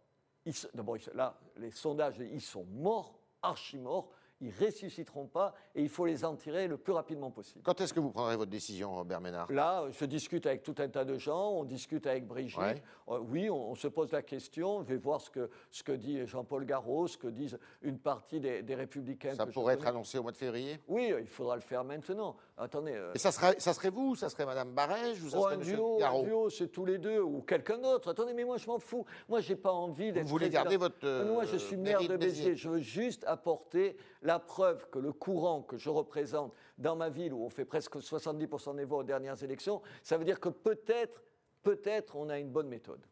D'abord, 0.74 0.96
là, 1.14 1.38
les 1.56 1.70
sondages, 1.70 2.18
ils 2.18 2.40
sont 2.40 2.64
morts, 2.64 3.18
archi 3.42 3.78
morts 3.78 4.10
ils 4.40 4.52
ressusciteront 4.60 5.26
pas 5.26 5.54
et 5.74 5.82
il 5.82 5.88
faut 5.88 6.06
les 6.06 6.24
en 6.24 6.36
tirer 6.36 6.68
le 6.68 6.76
plus 6.76 6.92
rapidement 6.92 7.30
possible. 7.30 7.62
Quand 7.64 7.80
est-ce 7.80 7.94
que 7.94 8.00
vous 8.00 8.10
prendrez 8.10 8.36
votre 8.36 8.50
décision, 8.50 8.94
Robert 8.94 9.20
Ménard? 9.20 9.50
Là, 9.50 9.86
je 9.90 10.04
discute 10.04 10.46
avec 10.46 10.62
tout 10.62 10.74
un 10.78 10.88
tas 10.88 11.04
de 11.04 11.16
gens, 11.16 11.50
on 11.50 11.64
discute 11.64 12.06
avec 12.06 12.26
Brigitte. 12.26 12.82
Euh, 13.08 13.18
oui, 13.20 13.48
on, 13.50 13.74
se 13.74 13.88
pose 13.88 14.12
la 14.12 14.22
question, 14.22 14.82
je 14.82 14.88
vais 14.88 14.96
voir 14.96 15.20
ce 15.20 15.30
que, 15.30 15.50
ce 15.70 15.82
que 15.82 15.92
dit 15.92 16.26
Jean-Paul 16.26 16.64
Garot, 16.64 17.06
ce 17.06 17.16
que 17.16 17.28
disent 17.28 17.58
une 17.82 17.98
partie 17.98 18.40
des, 18.40 18.76
Républicains. 18.76 19.34
Ça 19.34 19.46
pourrait 19.46 19.74
être 19.74 19.86
annoncé 19.86 20.18
au 20.18 20.22
mois 20.22 20.32
de 20.32 20.36
février? 20.36 20.78
Oui, 20.86 21.12
il 21.18 21.26
faudra 21.26 21.54
le 21.54 21.62
faire 21.62 21.82
maintenant. 21.82 22.36
Attendez. 22.58 22.92
Euh, 22.92 23.12
et 23.14 23.18
ça 23.18 23.32
serait, 23.32 23.58
ça 23.58 23.72
serait 23.72 23.88
vous 23.88 24.16
Ça 24.16 24.28
serait 24.28 24.44
Madame 24.44 24.72
Barège 24.72 25.22
ou 25.22 25.30
ça 25.30 25.38
oh, 25.38 25.44
serait 25.44 25.54
un 25.54 25.58
duo, 25.58 25.98
un 26.02 26.22
duo, 26.22 26.50
c'est 26.50 26.68
tous 26.68 26.84
les 26.84 26.98
deux, 26.98 27.20
ou 27.20 27.40
quelqu'un 27.40 27.78
d'autre. 27.78 28.10
Attendez, 28.10 28.34
mais 28.34 28.44
moi 28.44 28.58
je 28.58 28.66
m'en 28.66 28.78
fous. 28.78 29.06
Moi, 29.28 29.40
j'ai 29.40 29.56
pas 29.56 29.72
envie 29.72 30.12
d'être. 30.12 30.24
Vous 30.24 30.30
voulez 30.30 30.50
garder 30.50 30.76
votre. 30.76 31.24
moi, 31.24 31.44
je 31.44 31.56
suis 31.56 31.76
maire 31.76 32.06
de 32.06 32.16
Béziers. 32.16 32.56
Je 32.56 32.68
veux 32.68 32.80
juste 32.80 33.24
apporter 33.26 33.96
la 34.26 34.38
preuve 34.40 34.90
que 34.90 34.98
le 34.98 35.12
courant 35.12 35.62
que 35.62 35.78
je 35.78 35.88
représente 35.88 36.52
dans 36.78 36.96
ma 36.96 37.08
ville, 37.08 37.32
où 37.32 37.44
on 37.44 37.48
fait 37.48 37.64
presque 37.64 37.96
70% 37.96 38.76
des 38.76 38.84
voix 38.84 38.98
aux 38.98 39.04
dernières 39.04 39.42
élections, 39.42 39.80
ça 40.02 40.18
veut 40.18 40.24
dire 40.24 40.40
que 40.40 40.48
peut-être, 40.48 41.22
peut-être, 41.62 42.16
on 42.16 42.28
a 42.28 42.38
une 42.38 42.50
bonne 42.50 42.68
méthode. 42.68 43.06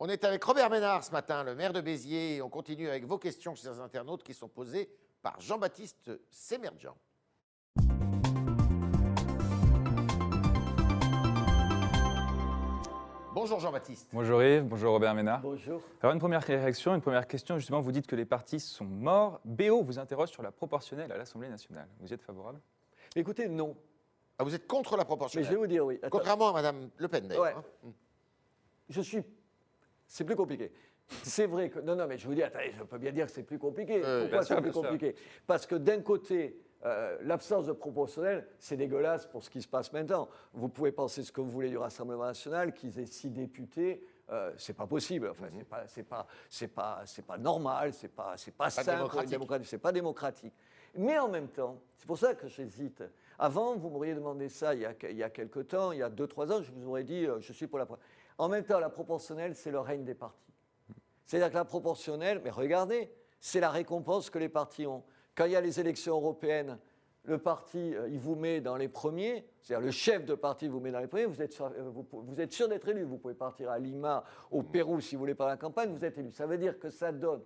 On 0.00 0.08
est 0.08 0.24
avec 0.24 0.42
Robert 0.42 0.70
Ménard 0.70 1.04
ce 1.04 1.12
matin, 1.12 1.44
le 1.44 1.54
maire 1.54 1.72
de 1.72 1.80
Béziers. 1.80 2.42
On 2.42 2.48
continue 2.48 2.88
avec 2.88 3.04
vos 3.04 3.18
questions 3.18 3.54
chez 3.54 3.68
les 3.68 3.78
internautes 3.78 4.24
qui 4.24 4.34
sont 4.34 4.48
posées 4.48 4.90
par 5.22 5.40
Jean-Baptiste 5.40 6.10
Sémergent. 6.30 6.96
Bonjour 13.44 13.60
Jean-Baptiste. 13.60 14.08
Bonjour 14.14 14.42
Yves, 14.42 14.64
bonjour 14.64 14.92
Robert 14.92 15.14
Ménard. 15.14 15.42
Bonjour. 15.42 15.82
Alors 16.00 16.14
une 16.14 16.18
première 16.18 16.42
réaction, 16.42 16.94
une 16.94 17.02
première 17.02 17.26
question, 17.26 17.58
justement, 17.58 17.82
vous 17.82 17.92
dites 17.92 18.06
que 18.06 18.16
les 18.16 18.24
partis 18.24 18.58
sont 18.58 18.86
morts. 18.86 19.38
BO 19.44 19.82
vous 19.82 19.98
interroge 19.98 20.30
sur 20.30 20.42
la 20.42 20.50
proportionnelle 20.50 21.12
à 21.12 21.18
l'Assemblée 21.18 21.50
nationale. 21.50 21.86
Vous 22.00 22.08
y 22.08 22.14
êtes 22.14 22.22
favorable? 22.22 22.58
Écoutez, 23.14 23.46
non. 23.48 23.76
Ah, 24.38 24.44
vous 24.44 24.54
êtes 24.54 24.66
contre 24.66 24.96
la 24.96 25.04
proportionnelle 25.04 25.44
Mais 25.44 25.50
je 25.50 25.54
vais 25.54 25.60
vous 25.60 25.66
dire 25.66 25.84
oui. 25.84 26.00
Contrairement 26.10 26.48
à 26.48 26.52
Mme 26.54 26.88
Le 26.96 27.06
Pen 27.06 27.28
d'ailleurs. 27.28 27.62
Hein. 27.84 27.90
Je 28.88 29.02
suis... 29.02 29.22
C'est 30.08 30.24
plus 30.24 30.36
compliqué. 30.36 30.72
C'est 31.22 31.44
vrai 31.44 31.68
que... 31.68 31.80
Non, 31.80 31.96
non, 31.96 32.06
mais 32.06 32.16
je 32.16 32.26
vous 32.26 32.34
dis, 32.34 32.42
attendez, 32.42 32.72
je 32.74 32.82
peux 32.82 32.96
bien 32.96 33.12
dire 33.12 33.26
que 33.26 33.32
c'est 33.32 33.42
plus 33.42 33.58
compliqué. 33.58 34.00
Pourquoi 34.22 34.42
c'est 34.42 34.58
plus 34.58 34.72
compliqué? 34.72 35.16
Parce 35.46 35.66
que 35.66 35.74
d'un 35.74 36.00
côté, 36.00 36.56
euh, 36.84 37.16
l'absence 37.22 37.66
de 37.66 37.72
proportionnel, 37.72 38.46
c'est 38.58 38.76
dégueulasse 38.76 39.26
pour 39.26 39.42
ce 39.42 39.48
qui 39.48 39.62
se 39.62 39.68
passe 39.68 39.92
maintenant. 39.92 40.28
Vous 40.52 40.68
pouvez 40.68 40.92
penser 40.92 41.22
ce 41.22 41.32
que 41.32 41.40
vous 41.40 41.50
voulez 41.50 41.70
du 41.70 41.78
Rassemblement 41.78 42.24
national, 42.24 42.74
qu'ils 42.74 42.98
aient 42.98 43.06
six 43.06 43.30
députés. 43.30 44.06
Euh, 44.30 44.52
c'est 44.56 44.74
pas 44.74 44.86
possible. 44.86 45.28
Enfin, 45.30 45.46
c'est 45.52 45.64
pas, 45.64 45.84
c'est 45.86 46.02
pas, 46.02 46.26
c'est 46.48 46.68
pas, 46.68 47.02
c'est 47.06 47.26
pas 47.26 47.38
normal. 47.38 47.92
C'est 47.92 48.08
pas, 48.08 48.34
c'est 48.36 48.50
pas, 48.50 48.70
simple. 48.70 48.86
C'est 49.64 49.78
pas 49.78 49.92
démocratique. 49.92 50.52
Mais 50.96 51.18
en 51.18 51.28
même 51.28 51.48
temps, 51.48 51.80
c'est 51.96 52.06
pour 52.06 52.18
ça 52.18 52.34
que 52.34 52.48
j'hésite. 52.48 53.02
Avant, 53.38 53.76
vous 53.76 53.90
m'auriez 53.90 54.14
demandé 54.14 54.48
ça 54.48 54.74
il 54.74 54.82
y, 54.82 54.86
a, 54.86 54.94
il 55.10 55.16
y 55.16 55.22
a 55.22 55.30
quelque 55.30 55.60
temps, 55.60 55.90
il 55.92 55.98
y 55.98 56.02
a 56.02 56.08
deux, 56.08 56.26
trois 56.26 56.52
ans, 56.52 56.62
je 56.62 56.70
vous 56.70 56.88
aurais 56.88 57.02
dit, 57.02 57.26
euh, 57.26 57.40
je 57.40 57.52
suis 57.52 57.66
pour 57.66 57.78
la. 57.78 57.86
En 58.38 58.48
même 58.48 58.64
temps, 58.64 58.78
la 58.78 58.90
proportionnelle, 58.90 59.54
c'est 59.54 59.70
le 59.70 59.80
règne 59.80 60.04
des 60.04 60.14
partis. 60.14 60.52
C'est-à-dire 61.24 61.50
que 61.50 61.56
la 61.56 61.64
proportionnelle, 61.64 62.40
mais 62.44 62.50
regardez, 62.50 63.10
c'est 63.40 63.60
la 63.60 63.70
récompense 63.70 64.30
que 64.30 64.38
les 64.38 64.48
partis 64.48 64.86
ont. 64.86 65.02
Quand 65.34 65.46
il 65.46 65.52
y 65.52 65.56
a 65.56 65.60
les 65.60 65.80
élections 65.80 66.14
européennes, 66.14 66.78
le 67.24 67.38
parti, 67.38 67.94
euh, 67.94 68.08
il 68.08 68.18
vous 68.18 68.34
met 68.34 68.60
dans 68.60 68.76
les 68.76 68.88
premiers, 68.88 69.46
c'est-à-dire 69.62 69.84
le 69.84 69.90
chef 69.90 70.24
de 70.24 70.34
parti 70.34 70.68
vous 70.68 70.80
met 70.80 70.90
dans 70.90 71.00
les 71.00 71.06
premiers, 71.06 71.24
vous 71.24 71.40
êtes, 71.40 71.52
sûr, 71.52 71.66
euh, 71.76 71.90
vous, 71.90 72.40
êtes 72.40 72.52
sûr 72.52 72.68
d'être 72.68 72.88
élu. 72.88 73.02
Vous 73.02 73.16
pouvez 73.16 73.34
partir 73.34 73.70
à 73.70 73.78
Lima, 73.78 74.24
au 74.50 74.62
Pérou, 74.62 75.00
si 75.00 75.14
vous 75.14 75.20
voulez 75.20 75.34
pas 75.34 75.46
la 75.46 75.56
campagne, 75.56 75.90
vous 75.90 76.04
êtes 76.04 76.18
élu. 76.18 76.30
Ça 76.32 76.46
veut 76.46 76.58
dire 76.58 76.78
que 76.78 76.90
ça 76.90 77.12
donne 77.12 77.42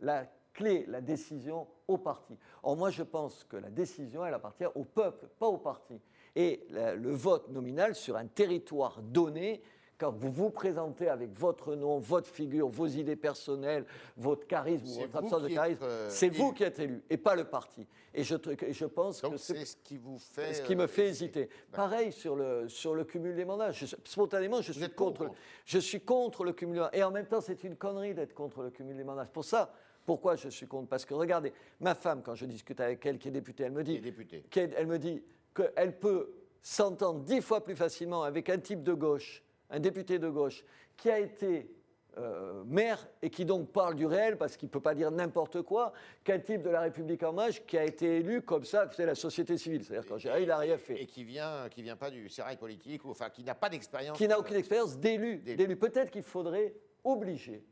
la 0.00 0.26
clé, 0.52 0.84
la 0.88 1.00
décision 1.00 1.68
au 1.86 1.96
parti. 1.96 2.36
Or, 2.62 2.76
moi, 2.76 2.90
je 2.90 3.04
pense 3.04 3.44
que 3.44 3.56
la 3.56 3.70
décision, 3.70 4.26
elle 4.26 4.34
appartient 4.34 4.66
au 4.74 4.84
peuple, 4.84 5.28
pas 5.38 5.46
au 5.46 5.58
parti. 5.58 6.00
Et 6.34 6.66
le 6.70 7.10
vote 7.10 7.48
nominal 7.50 7.94
sur 7.94 8.16
un 8.16 8.26
territoire 8.26 9.02
donné, 9.02 9.62
quand 10.00 10.10
vous 10.10 10.30
vous 10.30 10.50
présentez 10.50 11.08
avec 11.08 11.38
votre 11.38 11.74
nom, 11.74 11.98
votre 11.98 12.28
figure, 12.28 12.68
vos 12.68 12.86
idées 12.86 13.16
personnelles, 13.16 13.84
votre 14.16 14.46
charisme, 14.46 15.02
votre 15.02 15.16
absence 15.16 15.42
de 15.42 15.48
charisme, 15.48 15.82
euh, 15.82 16.08
c'est 16.08 16.30
vous 16.30 16.52
qui 16.52 16.64
êtes 16.64 16.78
élu 16.78 17.02
et 17.10 17.18
pas 17.18 17.36
le 17.36 17.44
parti. 17.44 17.86
Et 18.14 18.24
je, 18.24 18.34
je 18.70 18.84
pense 18.86 19.20
que 19.20 19.36
c'est 19.36 19.64
ce 19.66 19.76
qui 19.76 19.98
vous 19.98 20.18
fait 20.18 20.54
ce 20.54 20.62
qui 20.62 20.74
me 20.74 20.86
fait 20.86 21.04
euh, 21.04 21.10
hésiter. 21.10 21.48
Pareil 21.70 22.12
sur 22.12 22.34
le 22.34 22.66
sur 22.68 22.94
le 22.94 23.04
cumul 23.04 23.36
des 23.36 23.44
mandats. 23.44 23.72
spontanément, 24.04 24.62
je 24.62 24.72
suis 24.72 24.88
contre. 24.90 25.30
je 25.66 25.78
suis 25.78 26.00
contre 26.00 26.44
le 26.44 26.54
cumul. 26.54 26.82
Et 26.94 27.02
en 27.02 27.10
même 27.10 27.26
temps, 27.26 27.42
c'est 27.42 27.62
une 27.62 27.76
connerie 27.76 28.14
d'être 28.14 28.32
contre 28.32 28.62
le 28.62 28.70
cumul 28.70 28.96
des 28.96 29.04
mandats. 29.04 29.26
C'est 29.26 29.32
pour 29.32 29.44
ça. 29.44 29.72
Pourquoi 30.06 30.34
je 30.34 30.48
suis 30.48 30.66
contre 30.66 30.88
Parce 30.88 31.04
que 31.04 31.12
regardez, 31.12 31.52
ma 31.78 31.94
femme, 31.94 32.22
quand 32.24 32.34
je 32.34 32.46
discute 32.46 32.80
avec 32.80 33.04
elle, 33.04 33.18
qui 33.18 33.28
est 33.28 33.32
députée, 33.32 33.64
elle 33.64 33.72
me 33.72 33.84
dit, 33.84 34.00
elle 34.56 34.86
me 34.86 34.98
dit 34.98 35.22
qu'elle 35.54 35.98
peut 35.98 36.32
s'entendre 36.62 37.20
dix 37.20 37.42
fois 37.42 37.62
plus 37.62 37.76
facilement 37.76 38.22
avec 38.22 38.48
un 38.48 38.58
type 38.58 38.82
de 38.82 38.94
gauche 38.94 39.44
un 39.70 39.80
député 39.80 40.18
de 40.18 40.28
gauche, 40.28 40.64
qui 40.96 41.10
a 41.10 41.18
été 41.18 41.70
euh, 42.18 42.64
maire 42.66 43.06
et 43.22 43.30
qui 43.30 43.44
donc 43.44 43.70
parle 43.70 43.94
du 43.94 44.04
réel 44.04 44.36
parce 44.36 44.56
qu'il 44.56 44.66
ne 44.66 44.72
peut 44.72 44.80
pas 44.80 44.94
dire 44.94 45.10
n'importe 45.12 45.62
quoi, 45.62 45.92
qu'un 46.24 46.40
type 46.40 46.62
de 46.62 46.70
la 46.70 46.80
République 46.80 47.22
en 47.22 47.32
marche 47.32 47.64
qui 47.64 47.78
a 47.78 47.84
été 47.84 48.16
élu 48.16 48.42
comme 48.42 48.64
ça, 48.64 48.88
c'est 48.94 49.06
la 49.06 49.14
société 49.14 49.56
civile. 49.56 49.84
C'est-à-dire 49.84 50.08
quand 50.08 50.18
il 50.18 50.46
n'a 50.46 50.58
rien 50.58 50.76
fait. 50.76 51.00
Et 51.00 51.06
qui 51.06 51.22
vient, 51.22 51.68
qui 51.70 51.82
vient 51.82 51.96
pas 51.96 52.10
du 52.10 52.28
sérail 52.28 52.56
politique, 52.56 53.04
ou, 53.04 53.10
enfin 53.10 53.30
qui 53.30 53.44
n'a 53.44 53.54
pas 53.54 53.68
d'expérience. 53.68 54.18
Qui 54.18 54.26
n'a 54.26 54.38
aucune 54.38 54.56
expérience 54.56 54.98
d'élu. 54.98 55.38
d'élu. 55.38 55.76
Peut-être 55.76 56.10
qu'il 56.10 56.24
faudrait 56.24 56.74
obliger, 57.04 57.64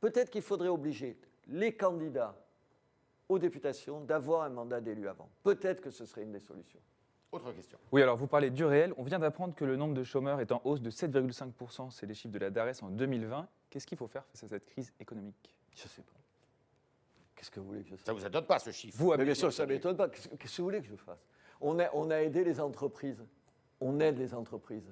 peut-être 0.00 0.30
qu'il 0.30 0.42
faudrait 0.42 0.68
obliger 0.68 1.18
les 1.48 1.72
candidats 1.72 2.36
aux 3.28 3.38
députations 3.38 4.02
d'avoir 4.02 4.42
un 4.42 4.50
mandat 4.50 4.80
d'élu 4.80 5.08
avant. 5.08 5.30
Peut-être 5.42 5.80
que 5.80 5.90
ce 5.90 6.04
serait 6.04 6.22
une 6.22 6.32
des 6.32 6.40
solutions. 6.40 6.80
Autre 7.30 7.52
question. 7.52 7.78
Oui, 7.92 8.02
alors 8.02 8.16
vous 8.16 8.26
parlez 8.26 8.50
du 8.50 8.64
réel. 8.64 8.94
On 8.96 9.02
vient 9.02 9.18
d'apprendre 9.18 9.54
que 9.54 9.64
le 9.64 9.76
nombre 9.76 9.94
de 9.94 10.02
chômeurs 10.02 10.40
est 10.40 10.50
en 10.50 10.62
hausse 10.64 10.80
de 10.80 10.90
7,5%. 10.90 11.90
C'est 11.90 12.06
les 12.06 12.14
chiffres 12.14 12.32
de 12.32 12.38
la 12.38 12.50
DARES 12.50 12.82
en 12.82 12.88
2020. 12.88 13.46
Qu'est-ce 13.68 13.86
qu'il 13.86 13.98
faut 13.98 14.08
faire 14.08 14.24
face 14.24 14.44
à 14.44 14.48
cette 14.48 14.64
crise 14.64 14.94
économique? 14.98 15.52
Je 15.74 15.84
ne 15.84 15.88
sais 15.88 16.02
pas. 16.02 16.12
Qu'est-ce 17.36 17.50
que 17.50 17.60
vous 17.60 17.66
voulez 17.66 17.82
que 17.82 17.90
je 17.90 17.96
fasse? 17.96 18.06
Ça 18.06 18.12
ne 18.14 18.18
vous 18.18 18.26
étonne 18.26 18.46
pas 18.46 18.58
ce 18.58 18.70
chiffre? 18.70 18.96
Vous, 18.98 19.14
bien 19.14 19.34
sûr, 19.34 19.52
ça 19.52 19.66
ne 19.66 19.72
m'étonne 19.72 19.96
pas. 19.96 20.08
Qu'est-ce 20.08 20.28
que 20.28 20.62
vous 20.62 20.64
voulez 20.64 20.80
que 20.80 20.88
je 20.88 20.96
fasse? 20.96 21.24
On 21.60 21.78
a, 21.78 21.90
on 21.92 22.10
a 22.10 22.16
aidé 22.16 22.44
les 22.44 22.60
entreprises. 22.60 23.22
On 23.80 24.00
aide 24.00 24.18
les 24.18 24.34
entreprises. 24.34 24.90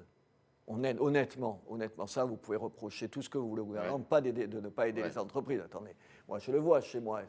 On 0.69 0.83
aide 0.83 0.99
honnêtement, 0.99 1.61
honnêtement, 1.69 2.07
ça 2.07 2.25
vous 2.25 2.35
pouvez 2.35 2.57
reprocher 2.57 3.07
tout 3.07 3.21
ce 3.21 3.29
que 3.29 3.37
vous 3.37 3.47
voulez 3.49 3.61
au 3.61 3.65
gouvernement, 3.65 3.95
Ouais. 3.97 4.03
pas 4.09 4.19
d'aider- 4.21 4.47
de 4.47 4.59
ne 4.59 4.69
pas 4.69 4.87
aider 4.87 5.01
Ouais. 5.01 5.07
les 5.09 5.17
entreprises. 5.17 5.61
Attendez, 5.61 5.95
moi 6.27 6.39
je 6.39 6.51
le 6.51 6.59
vois 6.59 6.81
chez 6.81 6.99
moi. 6.99 7.21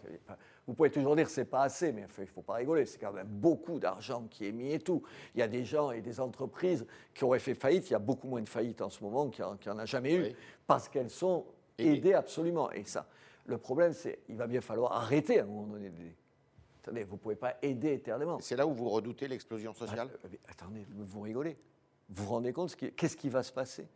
Vous 0.66 0.74
pouvez 0.74 0.90
toujours 0.90 1.14
dire 1.16 1.26
que 1.26 1.30
c'est 1.30 1.44
pas 1.44 1.62
assez, 1.62 1.92
mais 1.92 2.02
il 2.18 2.20
ne 2.22 2.26
faut 2.26 2.42
pas 2.42 2.54
rigoler. 2.54 2.84
C'est 2.84 2.98
quand 2.98 3.12
même 3.12 3.28
beaucoup 3.28 3.78
d'argent 3.78 4.26
qui 4.28 4.46
est 4.46 4.52
mis 4.52 4.72
et 4.72 4.80
tout. 4.80 5.02
Il 5.34 5.38
y 5.40 5.42
a 5.42 5.48
des 5.48 5.64
gens 5.64 5.92
et 5.92 6.00
des 6.00 6.18
entreprises 6.20 6.84
qui 7.14 7.24
auraient 7.24 7.38
fait 7.38 7.54
faillite. 7.54 7.88
Il 7.88 7.92
y 7.92 7.96
a 7.96 8.00
beaucoup 8.00 8.26
moins 8.28 8.42
de 8.42 8.48
faillites 8.48 8.82
en 8.82 8.90
ce 8.90 9.02
moment 9.04 9.28
qu'il 9.30 9.44
n'y 9.44 9.68
en, 9.70 9.78
a 9.78 9.84
jamais 9.86 10.14
eu 10.14 10.22
Oui. 10.22 10.36
parce 10.66 10.88
qu'elles 10.88 11.10
sont 11.10 11.46
Aidées. 11.78 12.14
absolument. 12.14 12.70
Et 12.72 12.82
ça, 12.84 13.06
le 13.46 13.56
problème, 13.56 13.92
c'est 13.92 14.18
il 14.28 14.36
va 14.36 14.46
bien 14.48 14.60
falloir 14.60 14.92
arrêter 14.92 15.38
à 15.38 15.44
un 15.44 15.46
moment 15.46 15.62
donné 15.68 15.90
d'aider. 15.90 16.16
Attendez, 16.82 17.04
vous 17.04 17.14
ne 17.14 17.20
pouvez 17.20 17.36
pas 17.36 17.54
aider 17.62 17.92
éternellement. 17.92 18.38
C'est 18.40 18.56
là 18.56 18.66
où 18.66 18.72
vous 18.74 18.88
redoutez 18.88 19.28
l'explosion 19.28 19.72
sociale? 19.74 20.08
Ah, 20.24 20.26
mais 20.30 20.40
attendez, 20.48 20.84
vous 20.90 21.20
rigolez. 21.20 21.56
Vous 22.10 22.24
vous 22.24 22.30
rendez 22.30 22.52
compte 22.52 22.74
qu'est-ce 22.76 23.16
qui 23.16 23.28
va 23.28 23.42
se 23.42 23.52
passer? 23.52 23.86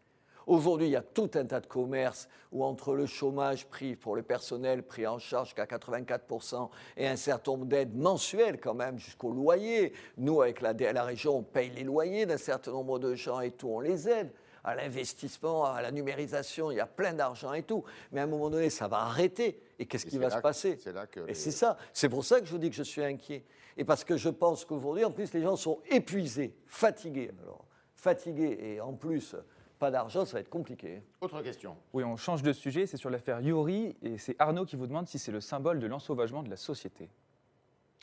Aujourd'hui, 0.47 0.89
il 0.89 0.91
y 0.91 0.97
a 0.97 1.03
tout 1.03 1.31
un 1.35 1.47
tas 1.47 1.61
de 1.61 1.67
commerces 1.67 2.29
où 2.51 2.65
entre 2.65 2.95
le 2.95 3.07
chômage 3.07 3.67
pris 3.69 3.95
pour 3.95 4.17
le 4.17 4.23
personnel 4.23 4.83
pris 4.83 5.07
en 5.07 5.21
charge 5.21 5.49
jusqu'à 5.51 5.67
84% 5.67 6.69
et 6.97 7.07
un 7.07 7.15
certain 7.15 7.53
nombre 7.53 7.67
d'aides 7.67 7.95
mensuelles 7.95 8.61
quand 8.61 8.75
même 8.75 8.99
jusqu'au 8.99 9.31
loyer. 9.31 9.93
Nous, 10.17 10.43
avec 10.43 10.61
la, 10.61 10.73
la 10.73 11.05
région, 11.05 11.37
on 11.39 11.43
paye 11.45 11.71
les 11.71 11.85
loyers 11.85 12.27
d'un 12.27 12.39
certain 12.39 12.73
nombre 12.73 12.99
de 12.99 13.15
gens 13.15 13.41
et 13.41 13.53
tout, 13.53 13.69
on 13.69 13.79
les 13.81 14.09
aide 14.09 14.33
à 14.65 14.75
l'investissement, 14.75 15.65
à 15.65 15.81
la 15.81 15.93
numérisation, 15.93 16.71
il 16.73 16.77
y 16.77 16.81
a 16.81 16.87
plein 16.87 17.15
d'argent 17.15 17.53
et 17.53 17.63
tout. 17.63 17.85
Mais 18.11 18.21
à 18.21 18.25
un 18.25 18.29
moment 18.29 18.51
donné, 18.51 18.69
ça 18.69 18.89
va 18.89 18.99
arrêter. 18.99 19.61
Et 19.79 19.87
qu'est-ce 19.87 20.07
qui 20.07 20.19
va 20.19 20.29
se 20.31 20.39
passer? 20.39 20.77
c'est 20.83 20.93
là 20.93 21.07
que 21.07 21.21
Et 21.21 21.27
les- 21.29 21.35
c'est 21.35 21.51
ça. 21.53 21.77
C'est 21.93 22.09
pour 22.09 22.25
ça 22.25 22.41
que 22.41 22.47
je 22.47 22.51
vous 22.53 22.59
dis 22.59 22.71
que 22.71 22.77
je 22.77 22.83
suis 22.85 23.03
inquiet. 23.05 23.45
Et 23.77 23.85
parce 23.85 24.03
que 24.05 24.17
je 24.17 24.29
pense 24.29 24.65
qu'aujourd'hui, 24.65 25.05
en 25.05 25.11
plus, 25.13 25.33
les 25.35 25.43
gens 25.43 25.57
sont 25.57 25.79
épuisés, 25.89 26.55
fatigués. 26.67 27.31
Alors, 27.43 27.65
fatigués 28.07 28.59
et 28.61 28.81
en 28.81 28.95
plus, 28.95 29.37
pas 29.79 29.91
d'argent, 29.93 30.25
ça 30.25 30.33
va 30.35 30.41
être 30.41 30.51
compliqué. 30.51 31.03
Autre 31.21 31.41
question. 31.41 31.77
Oui, 31.93 32.03
on 32.03 32.17
change 32.17 32.43
de 32.43 32.53
sujet, 32.53 32.85
c'est 32.87 32.97
sur 32.97 33.11
l'affaire 33.11 33.41
Yuri, 33.41 33.97
et 34.03 34.19
c'est 34.19 34.35
Arnaud 34.41 34.65
qui 34.67 34.75
vous 34.77 34.89
demande 34.89 35.07
si 35.07 35.19
c'est 35.21 35.31
le 35.33 35.41
symbole 35.41 35.79
de 35.79 35.87
l'ensauvagement 35.87 36.43
de 36.43 36.51
la 36.51 36.57
société. 36.57 37.09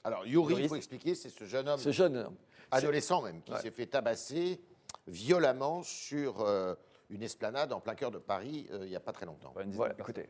Alors, 0.05 0.25
Yuri, 0.25 0.53
Yuri, 0.53 0.63
il 0.63 0.69
faut 0.69 0.75
expliquer, 0.75 1.15
c'est 1.15 1.29
ce 1.29 1.43
jeune 1.43 1.67
homme, 1.67 1.77
Ce 1.79 1.91
jeune 1.91 2.15
homme. 2.15 2.35
adolescent 2.71 3.21
même, 3.21 3.41
qui 3.41 3.51
Ouais. 3.51 3.59
s'est 3.59 3.71
fait 3.71 3.87
tabasser 3.87 4.61
violemment 5.07 5.83
sur 5.83 6.39
euh, 6.41 6.75
une 7.09 7.21
esplanade 7.23 7.73
en 7.73 7.81
plein 7.81 7.95
cœur 7.95 8.11
de 8.11 8.19
Paris 8.19 8.67
euh, 8.71 8.79
il 8.85 8.89
n'y 8.89 8.95
a 8.95 8.99
pas 9.01 9.11
très 9.11 9.25
longtemps. 9.25 9.53
Voilà, 9.73 9.95
écoutez, 9.99 10.29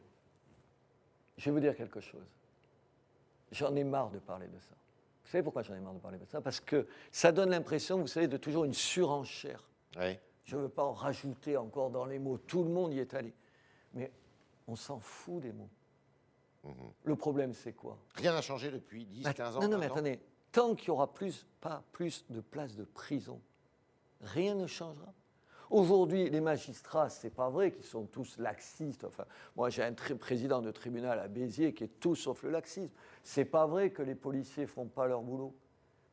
je 1.38 1.46
vais 1.46 1.52
vous 1.52 1.60
dire 1.60 1.76
quelque 1.76 2.00
chose. 2.00 2.26
J'en 3.52 3.76
ai 3.76 3.84
marre 3.84 4.10
de 4.10 4.18
parler 4.20 4.48
de 4.48 4.58
ça. 4.60 4.76
Vous 5.30 5.34
savez 5.34 5.44
pourquoi 5.44 5.62
j'en 5.62 5.76
ai 5.76 5.80
marre 5.80 5.94
de 5.94 6.00
parler 6.00 6.18
de 6.18 6.26
ça? 6.26 6.42
Parce 6.42 6.60
que 6.60 6.88
ça 7.12 7.32
donne 7.32 7.52
l'impression, 7.52 8.00
vous 8.00 8.08
savez, 8.08 8.28
de 8.28 8.36
toujours 8.36 8.66
une 8.66 8.74
surenchère. 8.74 9.70
Je 10.44 10.56
ne 10.56 10.62
veux 10.64 10.70
pas 10.70 10.84
en 10.84 10.92
rajouter 10.94 11.56
encore 11.56 11.92
dans 11.92 12.06
les 12.06 12.18
mots. 12.18 12.40
Tout 12.40 12.64
le 12.64 12.72
monde 12.72 12.96
y 12.96 13.00
est 13.00 13.14
allé. 13.14 13.36
Mais 13.94 14.12
on 14.66 14.76
s'en 14.76 15.00
fout 15.00 15.40
des 15.40 15.54
mots. 15.54 15.70
Le 17.04 17.16
problème, 17.16 17.54
c'est 17.54 17.74
quoi? 17.74 18.00
Rien 18.16 18.34
n'a 18.34 18.42
changé 18.42 18.72
depuis 18.72 19.06
10, 19.06 19.28
Att- 19.28 19.36
15 19.38 19.58
ans. 19.58 19.60
Non, 19.62 19.68
non, 19.68 19.74
20 19.76 19.78
mais 19.78 19.86
attendez. 19.86 20.20
Tant 20.52 20.74
qu'il 20.74 20.90
n'y 20.90 20.94
aura 20.96 21.14
plus, 21.14 21.46
pas 21.62 21.84
plus 21.92 22.26
de 22.32 22.42
places 22.42 22.76
de 22.76 22.84
prison, 22.86 23.40
rien 24.22 24.56
ne 24.56 24.66
changera. 24.66 25.14
Aujourd'hui, 25.70 26.30
les 26.30 26.42
magistrats, 26.42 27.10
c'est 27.10 27.30
pas 27.30 27.50
vrai 27.50 27.72
qu'ils 27.72 27.86
sont 27.86 28.06
tous 28.06 28.38
laxistes. 28.38 29.04
Enfin, 29.04 29.26
moi, 29.56 29.70
j'ai 29.70 29.84
un 29.84 29.94
président 29.94 30.62
de 30.62 30.72
tribunal 30.72 31.20
à 31.20 31.28
Béziers 31.28 31.74
qui 31.74 31.84
est 31.84 32.00
tout 32.00 32.16
sauf 32.16 32.42
le 32.44 32.50
laxisme. 32.50 32.92
C'est 33.24 33.46
pas 33.46 33.68
vrai 33.68 33.92
que 33.92 34.02
les 34.02 34.16
policiers 34.16 34.66
font 34.66 34.86
pas 34.88 35.08
leur 35.08 35.22
boulot. 35.22 35.54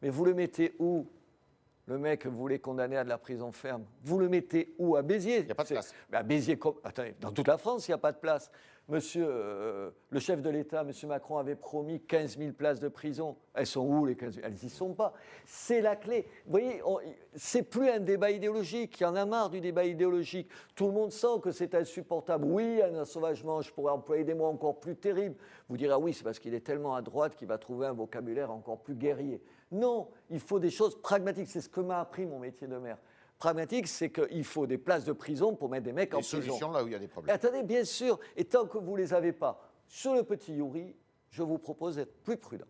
Mais 0.02 0.10
vous 0.10 0.24
le 0.26 0.34
mettez 0.34 0.74
où 0.78 1.06
Le 1.86 1.98
mec 1.98 2.22
que 2.22 2.28
vous 2.28 2.36
voulez 2.36 2.58
condamner 2.58 2.96
à 2.96 3.04
de 3.04 3.08
la 3.08 3.16
prison 3.16 3.52
ferme, 3.52 3.84
vous 4.02 4.18
le 4.18 4.28
mettez 4.28 4.74
où? 4.78 4.96
À 4.96 5.02
Béziers 5.02 5.38
Il 5.40 5.46
y 5.46 5.52
a 5.52 5.54
pas 5.54 5.62
de 5.62 5.68
place. 5.68 5.94
mais 6.10 6.18
à 6.18 6.22
Béziers, 6.24 6.58
com- 6.58 6.74
attendez, 6.82 7.14
dans 7.20 7.30
toute 7.30 7.46
la 7.46 7.56
France, 7.58 7.86
il 7.86 7.92
n'y 7.92 7.94
a 7.94 7.98
pas 7.98 8.10
de 8.12 8.18
place. 8.18 8.50
Monsieur, 8.88 9.26
euh, 9.28 9.90
le 10.10 10.20
chef 10.20 10.42
de 10.42 10.48
l'État, 10.48 10.84
Monsieur 10.84 11.08
Macron, 11.08 11.38
avait 11.38 11.56
promis 11.56 12.00
15 12.00 12.38
000 12.38 12.52
places 12.52 12.78
de 12.78 12.86
prison. 12.86 13.36
Elles 13.52 13.66
sont 13.66 13.84
où 13.84 14.06
les 14.06 14.14
15 14.14 14.34
000 14.36 14.46
Elles 14.46 14.54
n'y 14.62 14.70
sont 14.70 14.94
pas. 14.94 15.12
C'est 15.44 15.80
la 15.80 15.96
clé. 15.96 16.28
Vous 16.44 16.52
voyez, 16.52 16.80
c'est 17.34 17.64
plus 17.64 17.88
un 17.90 17.98
débat 17.98 18.30
idéologique. 18.30 19.00
Il 19.00 19.02
y 19.02 19.06
en 19.06 19.16
a 19.16 19.24
marre 19.26 19.50
du 19.50 19.60
débat 19.60 19.84
idéologique. 19.84 20.48
Tout 20.76 20.86
le 20.86 20.92
monde 20.92 21.10
sent 21.10 21.40
que 21.42 21.50
c'est 21.50 21.74
insupportable. 21.74 22.44
Oui, 22.44 22.80
un 22.80 23.04
sauvagement, 23.04 23.60
je 23.60 23.72
pourrais 23.72 23.92
employer 23.92 24.22
des 24.22 24.34
mots 24.34 24.44
encore 24.44 24.78
plus 24.78 24.94
terribles. 24.94 25.36
Vous 25.68 25.76
direz, 25.76 25.92
ah 25.92 25.98
oui, 25.98 26.14
c'est 26.14 26.22
parce 26.22 26.38
qu'il 26.38 26.54
est 26.54 26.60
tellement 26.60 26.94
à 26.94 27.02
droite 27.02 27.34
qu'il 27.34 27.48
va 27.48 27.58
trouver 27.58 27.88
un 27.88 27.92
vocabulaire 27.92 28.52
encore 28.52 28.78
plus 28.78 28.94
guerrier. 28.94 29.42
Non, 29.72 30.10
il 30.30 30.38
faut 30.38 30.60
des 30.60 30.70
choses 30.70 30.94
pragmatiques. 31.02 31.48
C'est 31.48 31.60
ce 31.60 31.68
que 31.68 31.80
m'a 31.80 31.98
appris 31.98 32.24
mon 32.24 32.38
métier 32.38 32.68
de 32.68 32.76
maire. 32.76 32.98
Pragmatique, 33.38 33.86
c'est 33.88 34.10
qu'il 34.10 34.44
faut 34.44 34.66
des 34.66 34.78
places 34.78 35.04
de 35.04 35.12
prison 35.12 35.54
pour 35.54 35.68
mettre 35.68 35.84
des 35.84 35.92
mecs 35.92 36.14
en 36.14 36.18
Des 36.18 36.22
prison. 36.22 36.40
solutions 36.42 36.70
là 36.72 36.82
où 36.82 36.86
il 36.86 36.92
y 36.92 36.96
a 36.96 36.98
des 36.98 37.04
Et 37.04 37.08
problèmes. 37.08 37.34
attendez, 37.34 37.62
bien 37.62 37.84
sûr, 37.84 38.18
et 38.36 38.44
tant 38.44 38.66
que 38.66 38.78
vous 38.78 38.92
ne 38.92 38.98
les 38.98 39.12
avez 39.12 39.32
pas, 39.32 39.60
sur 39.86 40.14
le 40.14 40.22
petit 40.22 40.54
Yuri, 40.54 40.96
je 41.30 41.42
vous 41.42 41.58
propose 41.58 41.96
d'être 41.96 42.22
plus 42.22 42.38
prudent. 42.38 42.64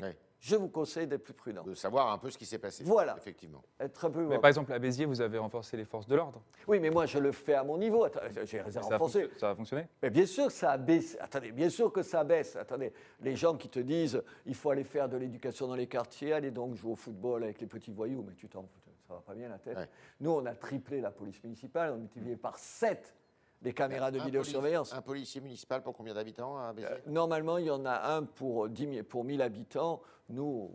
Ouais. 0.00 0.16
Je 0.38 0.54
vous 0.56 0.68
conseille 0.68 1.06
d'être 1.06 1.22
plus 1.24 1.32
prudent. 1.32 1.62
De 1.64 1.74
savoir 1.74 2.12
un 2.12 2.18
peu 2.18 2.30
ce 2.30 2.36
qui 2.38 2.44
s'est 2.46 2.58
passé. 2.58 2.84
Voilà. 2.84 3.14
Effectivement. 3.16 3.62
Être 3.80 4.04
un 4.04 4.10
peu. 4.10 4.26
Mais 4.26 4.38
par 4.38 4.48
exemple, 4.48 4.70
à 4.72 4.78
Béziers, 4.78 5.06
vous 5.06 5.20
avez 5.22 5.38
renforcé 5.38 5.76
les 5.78 5.84
forces 5.86 6.06
de 6.06 6.14
l'ordre. 6.14 6.42
Oui, 6.68 6.78
mais 6.78 6.90
moi, 6.90 7.06
je 7.06 7.18
le 7.18 7.32
fais 7.32 7.54
à 7.54 7.64
mon 7.64 7.78
niveau. 7.78 8.04
Attends, 8.04 8.20
J'ai 8.44 8.60
renforcé. 8.60 9.28
ça 9.38 9.50
a 9.50 9.54
fonctionné 9.54 9.88
Mais 10.02 10.10
bien 10.10 10.26
sûr 10.26 10.46
que 10.46 10.52
ça 10.52 10.76
baisse. 10.76 11.16
Attendez, 11.20 11.52
bien 11.52 11.70
sûr 11.70 11.90
que 11.92 12.02
ça 12.02 12.22
baisse. 12.22 12.54
Attendez, 12.56 12.92
les 13.20 13.34
gens 13.34 13.56
qui 13.56 13.68
te 13.70 13.80
disent 13.80 14.22
il 14.44 14.54
faut 14.54 14.70
aller 14.70 14.84
faire 14.84 15.08
de 15.08 15.16
l'éducation 15.16 15.66
dans 15.68 15.74
les 15.74 15.86
quartiers, 15.86 16.32
aller 16.34 16.50
donc 16.50 16.74
jouer 16.76 16.92
au 16.92 16.96
football 16.96 17.42
avec 17.44 17.60
les 17.60 17.66
petits 17.66 17.90
voyous, 17.92 18.22
mais 18.26 18.34
tu 18.34 18.46
t'en 18.48 18.62
fous, 18.62 18.85
ça 19.06 19.14
va 19.14 19.20
pas 19.20 19.34
bien 19.34 19.48
la 19.48 19.58
tête. 19.58 19.76
Ouais. 19.76 19.88
Nous, 20.20 20.30
on 20.30 20.44
a 20.46 20.54
triplé 20.54 21.00
la 21.00 21.10
police 21.10 21.42
municipale, 21.42 21.92
on 21.92 21.94
a 21.94 21.98
multiplié 21.98 22.36
par 22.36 22.58
7 22.58 23.14
les 23.62 23.72
caméras 23.72 24.10
de 24.10 24.20
Un 24.20 24.24
vidéosurveillance. 24.24 24.92
Un 24.92 25.02
policier 25.02 25.40
municipal 25.40 25.82
pour 25.82 25.94
combien 25.94 26.14
d'habitants 26.14 26.58
à 26.58 26.74
Euh, 26.78 26.98
Normalement, 27.06 27.58
il 27.58 27.66
y 27.66 27.70
en 27.70 27.84
a 27.86 28.14
un 28.14 28.22
pour 28.24 28.68
10 28.68 28.94
000, 28.94 29.04
pour 29.04 29.24
1000 29.24 29.40
habitants. 29.42 30.02
Nous, 30.28 30.70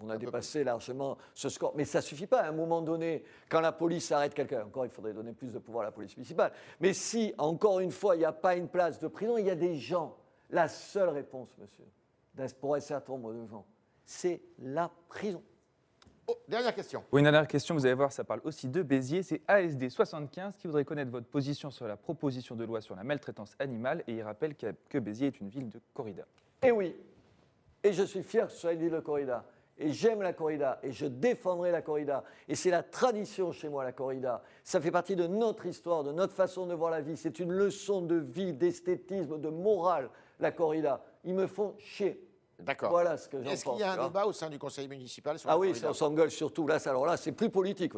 on 0.00 0.10
a 0.10 0.16
dépassé 0.18 0.62
largement 0.62 1.16
ce 1.34 1.48
score. 1.48 1.72
Mais 1.74 1.84
ça 1.84 1.98
ne 1.98 2.04
suffit 2.04 2.26
pas. 2.26 2.42
À 2.42 2.48
un 2.48 2.52
moment 2.52 2.82
donné, 2.82 3.24
quand 3.48 3.60
la 3.60 3.72
police 3.72 4.12
arrête 4.12 4.34
quelqu'un, 4.34 4.64
encore, 4.66 4.84
il 4.84 4.90
faudrait 4.90 5.12
donner 5.14 5.32
plus 5.32 5.52
de 5.52 5.58
pouvoir 5.58 5.82
à 5.82 5.86
la 5.86 5.92
police 5.92 6.16
municipale. 6.16 6.52
Mais 6.80 6.92
si, 6.92 7.34
encore 7.38 7.80
une 7.80 7.90
fois, 7.90 8.14
il 8.14 8.20
n'y 8.20 8.24
a 8.24 8.32
pas 8.32 8.54
une 8.56 8.68
place 8.68 8.98
de 9.00 9.08
prison, 9.08 9.38
il 9.38 9.46
y 9.46 9.50
a 9.50 9.56
des 9.56 9.76
gens. 9.76 10.16
La 10.50 10.68
seule 10.68 11.08
réponse, 11.08 11.56
monsieur, 11.58 11.84
pour 12.60 12.74
un 12.74 12.80
certain 12.80 13.12
nombre 13.12 13.32
de 13.32 13.46
gens, 13.46 13.66
c'est 14.04 14.40
la 14.60 14.90
prison. 15.08 15.42
Oh, 16.30 16.36
dernière 16.46 16.74
question. 16.74 17.02
Oui, 17.10 17.20
une 17.20 17.24
dernière 17.24 17.48
question, 17.48 17.74
vous 17.74 17.86
allez 17.86 17.94
voir, 17.94 18.12
ça 18.12 18.22
parle 18.22 18.42
aussi 18.44 18.68
de 18.68 18.82
Béziers. 18.82 19.22
C'est 19.22 19.40
ASD75 19.48 20.58
qui 20.58 20.66
voudrait 20.66 20.84
connaître 20.84 21.10
votre 21.10 21.26
position 21.26 21.70
sur 21.70 21.88
la 21.88 21.96
proposition 21.96 22.54
de 22.54 22.64
loi 22.64 22.82
sur 22.82 22.94
la 22.94 23.02
maltraitance 23.02 23.54
animale 23.58 24.04
et 24.06 24.12
il 24.12 24.22
rappelle 24.22 24.54
que 24.54 24.98
Béziers 24.98 25.28
est 25.28 25.40
une 25.40 25.48
ville 25.48 25.70
de 25.70 25.80
corrida. 25.94 26.24
Et 26.62 26.70
oui, 26.70 26.94
et 27.82 27.94
je 27.94 28.02
suis 28.02 28.22
fier 28.22 28.46
que 28.46 28.52
ce 28.52 28.58
soit 28.58 28.74
une 28.74 28.80
ville 28.80 28.90
de 28.90 29.00
corrida. 29.00 29.46
Et 29.78 29.90
j'aime 29.92 30.20
la 30.20 30.32
corrida, 30.34 30.80
et 30.82 30.92
je 30.92 31.06
défendrai 31.06 31.70
la 31.70 31.80
corrida. 31.80 32.24
Et 32.48 32.56
c'est 32.56 32.70
la 32.70 32.82
tradition 32.82 33.52
chez 33.52 33.70
moi, 33.70 33.84
la 33.84 33.92
corrida. 33.92 34.42
Ça 34.64 34.80
fait 34.80 34.90
partie 34.90 35.16
de 35.16 35.26
notre 35.26 35.64
histoire, 35.66 36.02
de 36.02 36.12
notre 36.12 36.34
façon 36.34 36.66
de 36.66 36.74
voir 36.74 36.90
la 36.90 37.00
vie. 37.00 37.16
C'est 37.16 37.38
une 37.38 37.52
leçon 37.52 38.02
de 38.02 38.16
vie, 38.16 38.52
d'esthétisme, 38.52 39.40
de 39.40 39.48
morale, 39.48 40.10
la 40.40 40.50
corrida. 40.50 41.04
Ils 41.24 41.34
me 41.34 41.46
font 41.46 41.74
chier. 41.78 42.27
D'accord. 42.60 42.90
Voilà 42.90 43.16
ce 43.16 43.28
que 43.28 43.42
j'en 43.42 43.50
Est-ce 43.50 43.64
pense. 43.64 43.74
qu'il 43.76 43.86
y 43.86 43.88
a 43.88 43.92
un 43.92 44.06
débat 44.08 44.26
au 44.26 44.32
sein 44.32 44.50
du 44.50 44.58
conseil 44.58 44.88
municipal 44.88 45.38
sur 45.38 45.48
Ah 45.48 45.52
la 45.52 45.58
oui, 45.58 45.68
corrida 45.68 45.90
on 45.90 45.94
s'engueule 45.94 46.30
surtout. 46.30 46.66
Là, 46.66 46.78
ça- 46.78 46.90
alors 46.90 47.06
là, 47.06 47.16
c'est 47.16 47.32
plus 47.32 47.50
politique. 47.50 47.92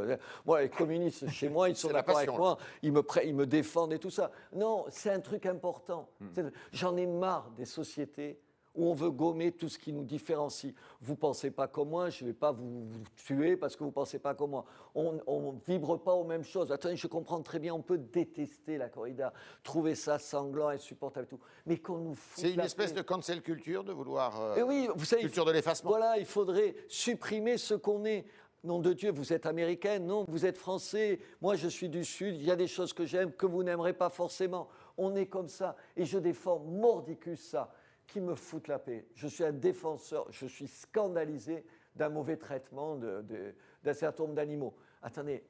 Moi, 0.44 0.62
les 0.62 0.68
communistes 0.68 1.29
chez 1.31 1.49
moi, 1.49 1.68
ils 1.70 1.77
sont 1.77 1.88
C'est 1.88 1.94
la 1.94 2.01
d'accord 2.01 2.16
avec 2.18 2.29
passion, 2.29 2.42
moi, 2.42 2.59
ils 2.83 2.92
me, 2.92 3.03
pré- 3.03 3.27
ils 3.27 3.35
me 3.35 3.46
défendent 3.46 3.92
et 3.94 3.99
tout 3.99 4.11
ça. 4.11 4.31
Non, 4.53 4.85
c'est 4.90 5.11
un 5.11 5.20
truc 5.20 5.46
important. 5.46 6.09
Hmm. 6.20 6.27
C'est- 6.35 6.53
J'en 6.73 6.96
ai 6.96 7.07
marre 7.07 7.51
des 7.57 7.64
sociétés 7.64 8.38
où 8.74 8.87
on 8.87 8.94
veut 8.94 9.11
gommer 9.11 9.52
tout 9.52 9.68
ce 9.68 9.78
qui 9.78 9.92
nous 9.92 10.04
différencie. 10.04 10.72
Vous 11.00 11.16
pensez 11.16 11.50
pas 11.50 11.66
comme 11.66 11.88
moi, 11.88 12.09
je 12.11 12.24
ne 12.24 12.30
vais 12.30 12.35
pas 12.35 12.52
vous, 12.52 12.85
vous 12.87 13.00
tuer 13.16 13.56
parce 13.56 13.74
que 13.76 13.83
vous 13.85 13.90
pensez 13.90 14.18
pas 14.18 14.35
comme 14.35 14.50
moi. 14.50 14.64
On 14.94 15.12
ne 15.12 15.59
vibre 15.66 15.98
pas 16.00 16.14
aux 16.14 16.24
mêmes 16.24 16.44
choses. 16.44 16.70
Attendez, 16.70 16.96
je 16.96 17.06
comprends 17.09 17.42
très 17.42 17.59
bien, 17.59 17.74
on 17.74 17.83
peut 17.83 17.98
détester 17.98 18.78
la 18.78 18.88
corrida, 18.88 19.33
trouver 19.64 19.94
ça 19.94 20.18
sanglant, 20.18 20.68
insupportable 20.68 21.26
et 21.26 21.28
tout. 21.28 21.40
Mais 21.66 21.78
qu'on 21.78 21.98
nous 21.98 22.16
C'est 22.37 22.52
une 22.52 22.61
espèce 22.61 22.92
paix. 22.92 22.98
de 22.98 23.02
cancel 23.02 23.42
culture 23.42 23.83
de 23.85 23.92
vouloir. 23.92 24.40
euh, 24.40 24.56
Et 24.56 24.62
oui, 24.62 24.88
vous 24.94 25.04
savez, 25.04 25.22
culture 25.22 25.44
de 25.44 25.52
l'effacement. 25.52 25.90
voilà, 25.90 26.18
il 26.18 26.26
faudrait 26.26 26.74
supprimer 26.88 27.56
ce 27.59 27.74
qu'on 27.74 28.04
est. 28.04 28.24
Nom 28.62 28.78
de 28.78 28.92
Dieu, 28.92 29.11
vous 29.11 29.33
êtes 29.33 29.46
américaine, 29.46 30.06
non, 30.06 30.26
vous 30.28 30.44
êtes 30.44 30.59
français. 30.59 31.18
Moi, 31.40 31.54
je 31.56 31.66
suis 31.66 31.88
du 31.88 32.04
Sud. 32.04 32.35
Il 32.37 32.44
y 32.44 32.50
a 32.50 32.56
des 32.56 32.66
choses 32.66 32.92
que 32.92 33.06
j'aime 33.06 33.33
que 33.33 33.46
vous 33.46 33.62
n'aimerez 33.62 33.94
pas 33.94 34.11
forcément. 34.11 34.68
On 34.98 35.16
est 35.16 35.24
comme 35.24 35.48
ça. 35.48 35.76
Et 35.96 36.04
je 36.04 36.18
défends 36.18 36.59
mordicus 36.59 37.40
ça, 37.40 37.72
qui 38.11 38.20
me 38.20 38.35
fout 38.35 38.66
la 38.68 38.79
paix. 38.79 39.07
Je 39.14 39.29
suis 39.29 39.44
un 39.44 39.53
défenseur. 39.53 40.31
Je 40.31 40.46
suis 40.46 40.66
scandalisé 40.66 41.64
d'un 41.94 42.09
mauvais 42.09 42.37
traitement 42.37 42.96
d'un 42.96 43.94
certain 43.94 44.25
nombre 44.25 44.35
d'animaux. 44.35 44.75
Attendez, 45.01 45.44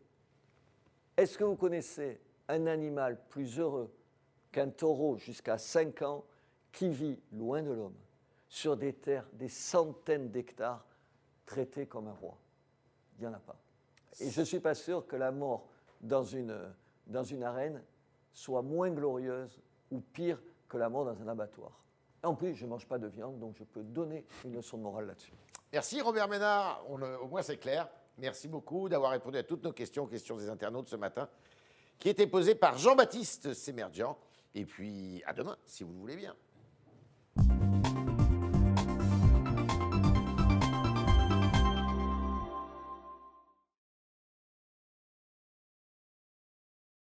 est-ce 1.16 1.38
que 1.38 1.44
vous 1.44 1.56
connaissez 1.56 2.20
un 2.48 2.66
animal 2.66 3.18
plus 3.28 3.58
heureux 3.58 3.90
qu'un 4.52 4.68
taureau 4.68 5.16
jusqu'à 5.16 5.58
5 5.58 6.02
ans 6.02 6.24
qui 6.72 6.90
vit 6.90 7.18
loin 7.32 7.62
de 7.62 7.72
l'homme, 7.72 7.96
sur 8.48 8.76
des 8.76 8.92
terres, 8.92 9.26
des 9.32 9.48
centaines 9.48 10.30
d'hectares, 10.30 10.84
traité 11.46 11.86
comme 11.86 12.08
un 12.08 12.12
roi? 12.12 12.36
Il 13.18 13.22
n'y 13.22 13.26
en 13.26 13.34
a 13.34 13.40
pas. 13.40 13.56
Et 14.20 14.30
je 14.30 14.40
ne 14.40 14.44
suis 14.44 14.60
pas 14.60 14.74
sûr 14.74 15.06
que 15.06 15.16
la 15.16 15.32
mort 15.32 15.68
dans 16.00 16.24
une, 16.24 16.58
dans 17.06 17.24
une 17.24 17.42
arène 17.42 17.82
soit 18.32 18.62
moins 18.62 18.90
glorieuse 18.90 19.60
ou 19.90 20.00
pire 20.00 20.40
que 20.68 20.76
la 20.76 20.88
mort 20.88 21.04
dans 21.04 21.20
un 21.22 21.28
abattoir. 21.28 21.80
En 22.22 22.34
plus, 22.34 22.54
je 22.54 22.64
ne 22.64 22.70
mange 22.70 22.86
pas 22.86 22.98
de 22.98 23.06
viande, 23.06 23.38
donc 23.38 23.56
je 23.56 23.64
peux 23.64 23.82
donner 23.82 24.26
une 24.44 24.54
leçon 24.54 24.76
de 24.76 24.82
morale 24.82 25.06
là-dessus. 25.06 25.32
Merci 25.72 26.00
Robert 26.00 26.28
Ménard, 26.28 26.84
au 26.90 27.26
moins 27.26 27.42
c'est 27.42 27.56
clair. 27.56 27.88
Merci 28.18 28.48
beaucoup 28.48 28.88
d'avoir 28.88 29.12
répondu 29.12 29.38
à 29.38 29.42
toutes 29.42 29.64
nos 29.64 29.72
questions, 29.72 30.06
questions 30.06 30.36
des 30.36 30.50
internautes 30.50 30.88
ce 30.88 30.96
matin, 30.96 31.28
qui 31.98 32.08
étaient 32.08 32.26
posées 32.26 32.54
par 32.54 32.76
Jean-Baptiste 32.76 33.54
Sémerdian. 33.54 34.18
Et 34.54 34.64
puis 34.64 35.22
à 35.26 35.32
demain, 35.32 35.56
si 35.64 35.84
vous 35.84 35.92
le 35.92 35.98
voulez 35.98 36.16
bien. 36.16 36.34